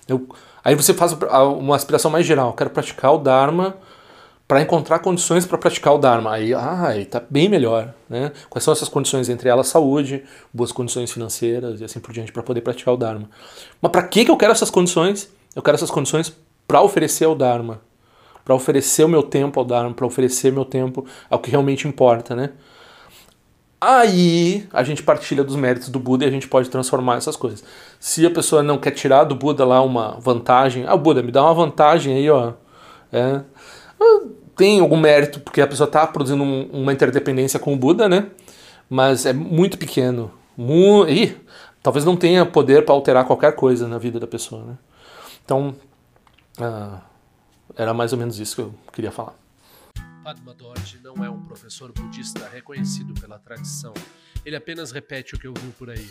Eu, 0.09 0.29
aí 0.64 0.75
você 0.75 0.95
faz 0.95 1.12
uma 1.59 1.77
aspiração 1.77 2.11
mais 2.11 2.25
geral. 2.25 2.49
Eu 2.49 2.55
quero 2.55 2.71
praticar 2.71 3.14
o 3.14 3.19
Dharma 3.19 3.77
para 4.47 4.62
encontrar 4.62 5.01
condições 5.01 5.45
para 5.45 5.59
praticar 5.59 5.95
o 5.95 5.99
Dharma. 5.99 6.33
Aí, 6.33 6.55
ah, 6.55 6.88
aí 6.88 7.05
tá 7.05 7.21
bem 7.29 7.49
melhor, 7.49 7.92
né? 8.09 8.31
Quais 8.49 8.62
são 8.64 8.73
essas 8.73 8.88
condições? 8.88 9.29
Entre 9.29 9.49
elas, 9.49 9.66
saúde, 9.66 10.23
boas 10.55 10.71
condições 10.71 11.11
financeiras 11.11 11.81
e 11.81 11.85
assim 11.85 11.99
por 11.99 12.12
diante 12.12 12.31
para 12.31 12.42
poder 12.42 12.61
praticar 12.61 12.95
o 12.95 12.97
Dharma. 12.97 13.29
Mas 13.81 13.90
para 13.90 14.05
que, 14.05 14.25
que 14.25 14.31
eu 14.31 14.37
quero 14.37 14.53
essas 14.53 14.71
condições? 14.71 15.29
Eu 15.55 15.62
quero 15.62 15.75
essas 15.75 15.90
condições 15.90 16.33
para 16.66 16.81
oferecer 16.83 17.27
o 17.27 17.35
Dharma, 17.35 17.81
para 18.45 18.55
oferecer 18.55 19.05
o 19.05 19.09
meu 19.09 19.23
tempo 19.23 19.59
ao 19.59 19.66
Dharma, 19.66 19.92
para 19.92 20.07
oferecer 20.07 20.53
meu 20.53 20.64
tempo 20.64 21.05
ao 21.29 21.40
que 21.40 21.51
realmente 21.51 21.88
importa, 21.88 22.37
né? 22.37 22.53
Aí 23.81 24.66
a 24.73 24.83
gente 24.83 25.03
partilha 25.03 25.45
dos 25.45 25.55
méritos 25.55 25.88
do 25.88 25.99
Buda 25.99 26.25
e 26.25 26.29
a 26.29 26.31
gente 26.31 26.49
pode 26.49 26.71
transformar 26.71 27.16
essas 27.16 27.37
coisas. 27.37 27.62
Se 27.98 28.24
a 28.26 28.30
pessoa 28.30 28.62
não 28.62 28.78
quer 28.78 28.92
tirar 28.92 29.24
do 29.24 29.35
Buda 29.35 29.64
lá 29.64 29.82
uma 29.82 30.18
vantagem, 30.20 30.85
ah, 30.87 30.96
Buda, 30.96 31.22
me 31.22 31.32
dá 31.32 31.42
uma 31.42 31.54
vantagem 31.54 32.14
aí, 32.14 32.30
ó. 32.30 32.52
É, 33.12 33.42
ah, 34.00 34.26
tem 34.56 34.80
algum 34.80 34.96
mérito, 34.96 35.40
porque 35.40 35.61
a 35.61 35.66
pessoa 35.66 35.87
está 35.87 36.06
produzindo 36.06 36.42
um, 36.42 36.68
uma 36.72 36.92
interdependência 36.92 37.61
com 37.61 37.74
o 37.74 37.76
Buda, 37.76 38.09
né? 38.09 38.30
Mas 38.88 39.26
é 39.26 39.32
muito 39.32 39.78
pequeno. 39.78 40.30
Mu 40.56 41.06
e 41.06 41.37
talvez 41.82 42.04
não 42.04 42.16
tenha 42.16 42.46
poder 42.46 42.85
para 42.85 42.94
alterar 42.94 43.26
qualquer 43.26 43.54
coisa 43.54 43.87
na 43.87 43.98
vida 43.98 44.18
da 44.18 44.26
pessoa, 44.26 44.64
né? 44.64 44.78
Então, 45.44 45.74
ah, 46.59 47.00
era 47.76 47.92
mais 47.92 48.12
ou 48.12 48.18
menos 48.18 48.38
isso 48.38 48.56
que 48.56 48.62
eu 48.62 48.74
queria 48.92 49.12
falar. 49.12 49.35
Padma 50.24 50.54
Dorje 50.54 50.98
não 51.04 51.24
é 51.24 51.30
um 51.30 51.40
professor 51.42 51.92
budista 51.92 52.48
reconhecido 52.48 53.14
pela 53.20 53.38
tradição. 53.38 53.94
Ele 54.44 54.56
apenas 54.56 54.90
repete 54.90 55.35
o 55.35 55.38
que 55.38 55.46
ouviu 55.46 55.70
por 55.78 55.90
aí. 55.90 56.11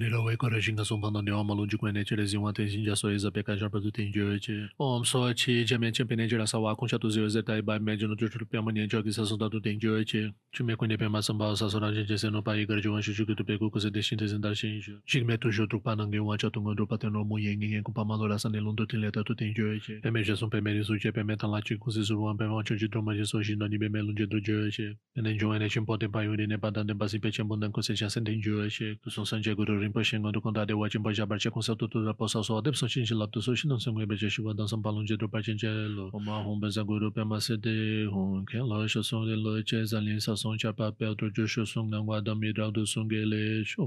Rilo 0.00 0.24
weko 0.24 0.48
ra 0.48 0.60
shinga 0.60 0.82
sompa 0.84 1.10
na 1.12 1.20
niyo 1.20 1.44
ma 1.44 1.54
lunji 1.54 1.76
kwen 1.76 1.92
neche 1.92 2.16
le 2.16 2.24
zingwa 2.24 2.54
ten 2.54 2.66
shinja 2.66 2.96
so 2.96 3.10
eza 3.10 3.30
peka 3.30 3.54
jarpa 3.54 3.82
tu 3.82 3.90
ten 3.90 4.10
jo 4.10 4.32
eche. 4.32 4.70
Om 4.78 5.04
so 5.04 5.30
chi 5.34 5.62
jamian 5.62 5.92
chen 5.92 6.06
peneche 6.08 6.38
la 6.38 6.46
sawa 6.46 6.74
kuncha 6.74 6.98
tu 6.98 7.10
zio 7.10 7.26
eze 7.26 7.42
tai 7.44 7.58
e 7.58 7.60
bai 7.60 7.78
mejo 7.78 8.08
no 8.08 8.16
chuchu 8.16 8.48
pya 8.48 8.64
ma 8.64 8.72
niencho 8.72 9.02
ki 9.04 9.12
sasonda 9.12 9.50
tu 9.50 9.60
ten 9.60 9.78
jo 9.78 10.00
eche. 10.00 10.32
Chume 10.56 10.74
kwen 10.76 10.88
nepe 10.88 11.06
ma 11.10 11.20
samba 11.20 11.54
sa 11.54 11.68
sora 11.68 11.92
jen 11.92 12.06
jese 12.06 12.32
no 12.32 12.40
pa 12.40 12.52
igar 12.56 12.80
jiwan 12.80 13.02
shu 13.02 13.12
shuku 13.12 13.36
tu 13.36 13.44
peku 13.44 13.68
kuse 13.70 13.92
deshin 13.92 14.16
te 14.16 14.24
zendar 14.24 14.56
shin 14.56 14.80
shu. 14.80 14.96
Shik 15.04 15.26
me 15.26 15.36
tu 15.36 15.52
shu 15.52 15.66
trukpa 15.66 15.94
nange 15.94 16.18
wa 16.24 16.34
cha 16.38 16.48
tunga 16.48 16.74
drupa 16.74 16.98
ten 16.98 17.12
no 17.12 17.22
mu 17.22 17.36
yengi 17.36 17.68
ngen 17.68 17.82
kumpa 17.84 18.02
ma 18.06 18.16
lola 18.16 18.38
san 18.38 18.54
elon 18.54 18.74
tu 18.76 18.86
ten 18.86 19.02
leta 19.02 19.22
tu 19.22 19.34
ten 19.34 19.52
jo 19.52 19.68
eche. 19.68 20.00
Peme 20.00 20.24
jason 20.24 20.48
peme 20.48 20.72
risu 20.72 20.96
che 20.98 21.12
peme 21.12 21.36
tan 21.36 21.50
la 21.50 21.60
chi 21.60 21.76
kuse 21.76 22.00
suruwan 22.00 22.38
peme 22.38 22.54
wa 22.54 22.62
chonchi 22.62 22.88
droma 22.88 23.12
jeso 23.12 23.42
shin 23.42 23.58
no 23.58 23.66
ni 23.66 23.76
peme 23.76 24.00
lunje 24.00 24.26
tu 24.30 24.40
jo 24.40 24.64
eche. 24.64 24.96
Penen 25.14 25.36
jo 25.36 25.52
ene 25.52 25.68
chin 25.68 25.84
po 25.84 25.98
ten 25.98 26.10
pa 26.10 26.24
yuri 26.24 26.46
ne 26.46 26.56
pa 26.56 26.70
dan 26.70 26.86
ten 26.86 26.96
pa 26.96 27.06
si 27.06 27.18
pe 27.18 27.30
chen 27.30 27.46
bondan 27.46 27.70
kuse 27.70 27.92
chasen 27.92 28.24
ten 28.24 28.40
jo 28.40 28.64
eche. 28.64 28.96
Tu 29.04 29.10
son 29.10 29.26
san 29.26 29.42
che 29.42 29.54
guru 29.54 29.89
rinpo 29.90 30.02
shi 30.04 30.18
ngon 30.18 30.32
rukon 30.32 30.54
dade 30.54 30.72
wachin 30.72 31.02
pa 31.02 31.10
jabar 31.10 31.38
che 31.38 31.50
konsa 31.50 31.74
tutu 31.74 32.04
ra 32.06 32.12
posa 32.12 32.42
so 32.44 32.56
adep 32.58 32.76
so 32.76 32.86
chin 32.86 33.04
shi 33.04 33.14
laptu 33.14 33.42
so 33.42 33.54
shin 33.54 33.70
onsen 33.70 33.94
gwebe 33.94 34.16
che 34.18 34.28
shiwa 34.30 34.54
dansan 34.54 34.82
palung 34.82 35.06
je 35.06 35.16
drupa 35.16 35.42
chin 35.42 35.58
che 35.58 35.66
lo 35.68 36.10
oma 36.14 36.42
hong 36.42 36.60
benza 36.60 36.84
gui 36.84 36.98
rupe 36.98 37.24
ma 37.26 37.40
se 37.40 37.56
de 37.56 38.06
hong 38.06 38.46
ken 38.46 38.62
lo 38.68 38.86
sho 38.86 39.02
song 39.02 39.26
de 39.26 39.36
lo 39.36 39.62
che 39.62 39.84
zan 39.84 40.04
lin 40.04 40.20
sa 40.20 40.34
song 40.36 40.56
cha 40.56 40.72
pa 40.72 40.90
pe 40.92 41.06
otro 41.06 41.30
jo 41.30 41.46
sho 41.46 41.64
song 41.64 41.90
nang 41.90 42.06
wa 42.06 42.20
dam 42.20 42.42
yi 42.42 42.52
rao 42.56 42.70
du 42.70 42.86
song 42.86 43.08
ge 43.10 43.24
le 43.24 43.64
sho 43.64 43.82